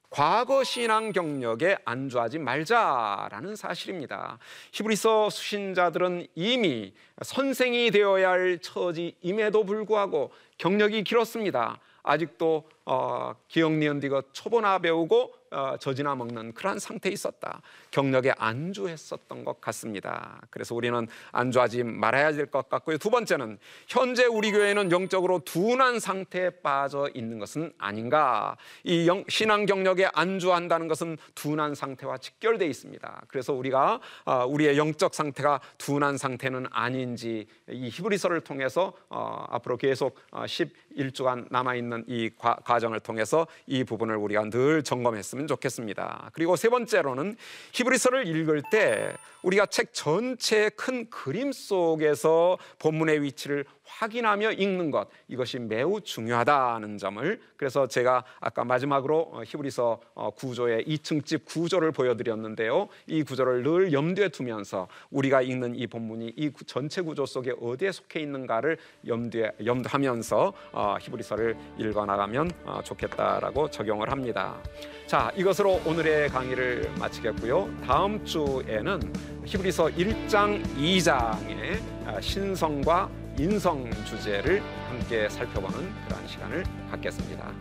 과거 0.09 0.63
신앙 0.63 1.11
경력에 1.11 1.77
안주하지 1.83 2.39
말자라는 2.39 3.55
사실입니다. 3.55 4.39
히브리서 4.71 5.29
수신자들은 5.29 6.27
이미 6.33 6.93
선생이 7.21 7.91
되어야 7.91 8.29
할 8.29 8.59
처지임에도 8.59 9.65
불구하고 9.65 10.31
경력이 10.57 11.03
길었습니다. 11.03 11.79
아직도 12.03 12.69
어, 12.89 13.35
기억 13.49 13.73
니은 13.73 13.99
디가 13.99 14.21
초보나 14.31 14.79
배우고 14.79 15.33
어, 15.51 15.75
젖이나 15.77 16.15
먹는 16.15 16.53
그러한 16.53 16.79
상태에 16.79 17.11
있었다. 17.11 17.61
경력에 17.91 18.33
안주했었던 18.37 19.45
것 19.45 19.61
같습니다. 19.61 20.41
그래서 20.49 20.75
우리는 20.75 21.07
안주하지 21.31 21.83
말아야 21.83 22.31
될 22.31 22.47
것 22.47 22.69
같고요. 22.69 22.97
두 22.97 23.09
번째는 23.09 23.57
현재 23.87 24.25
우리 24.25 24.51
교회는 24.51 24.91
영적으로 24.91 25.39
둔한 25.39 25.99
상태에 25.99 26.49
빠져 26.49 27.09
있는 27.13 27.39
것은 27.39 27.73
아닌가. 27.77 28.55
이 28.85 29.05
영, 29.07 29.25
신앙 29.27 29.65
경력에 29.65 30.09
안주한다는 30.13 30.87
것은 30.87 31.17
둔한 31.35 31.75
상태와 31.75 32.17
직결되어 32.17 32.67
있습니다. 32.69 33.23
그래서 33.27 33.51
우리가 33.53 33.99
어, 34.25 34.45
우리의 34.45 34.77
영적 34.77 35.13
상태가 35.13 35.59
둔한 35.77 36.17
상태는 36.17 36.67
아닌지 36.71 37.47
이 37.69 37.89
히브리서를 37.89 38.41
통해서 38.41 38.93
어, 39.09 39.45
앞으로 39.49 39.75
계속 39.75 40.17
어, 40.31 40.43
11주간 40.45 41.47
남아 41.51 41.75
있는 41.75 42.05
이 42.07 42.29
과, 42.37 42.55
과 42.63 42.76
정을 42.79 42.99
통해서 42.99 43.47
이 43.65 43.83
부분을 43.83 44.15
우리가 44.15 44.49
늘 44.49 44.83
점검했으면 44.83 45.47
좋겠습니다. 45.47 46.31
그리고 46.33 46.55
세 46.55 46.69
번째로는 46.69 47.35
히브리서를 47.73 48.27
읽을 48.27 48.63
때 48.71 49.13
우리가 49.43 49.65
책 49.67 49.93
전체의 49.93 50.71
큰 50.75 51.09
그림 51.09 51.51
속에서 51.51 52.57
본문의 52.79 53.21
위치를 53.21 53.65
확인하며 53.87 54.53
읽는 54.53 54.91
것 54.91 55.07
이것이 55.27 55.59
매우 55.59 56.01
중요하다는 56.01 56.97
점을 56.97 57.41
그래서 57.55 57.87
제가 57.87 58.23
아까 58.39 58.63
마지막으로 58.63 59.31
어, 59.33 59.41
히브리서 59.45 59.99
어, 60.13 60.29
구조의 60.31 60.85
2층집 60.85 61.45
구조를 61.45 61.91
보여드렸는데요. 61.91 62.87
이 63.07 63.23
구조를 63.23 63.63
늘 63.63 63.93
염두에 63.93 64.29
두면서 64.29 64.87
우리가 65.09 65.41
읽는 65.41 65.75
이 65.75 65.87
본문이 65.87 66.33
이 66.35 66.51
전체 66.65 67.01
구조 67.01 67.25
속에 67.25 67.53
어디에 67.59 67.91
속해 67.91 68.19
있는가를 68.19 68.77
염두에 69.07 69.53
염두하면서 69.65 70.53
어, 70.73 70.97
히브리서를 71.01 71.57
읽어 71.79 72.05
나가면 72.05 72.51
좋겠다라고 72.83 73.69
적용을 73.69 74.11
합니다. 74.11 74.61
자, 75.05 75.31
이것으로 75.35 75.81
오늘의 75.85 76.29
강의를 76.29 76.91
마치겠고요. 76.99 77.69
다음 77.85 78.23
주에는 78.25 79.13
히브리서 79.45 79.85
1장 79.87 80.63
2장의 80.75 82.21
신성과 82.21 83.09
인성 83.39 83.91
주제를 84.05 84.63
함께 84.89 85.29
살펴보는 85.29 85.93
그러한 86.05 86.27
시간을 86.27 86.63
갖겠습니다. 86.89 87.51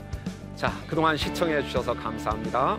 자, 0.54 0.72
그동안 0.86 1.18
시청해 1.18 1.62
주셔서 1.64 1.92
감사합니다. 1.92 2.78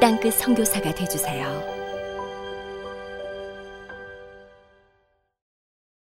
땅끝 0.00 0.32
선교사가 0.34 0.94
되주세요 0.94 1.79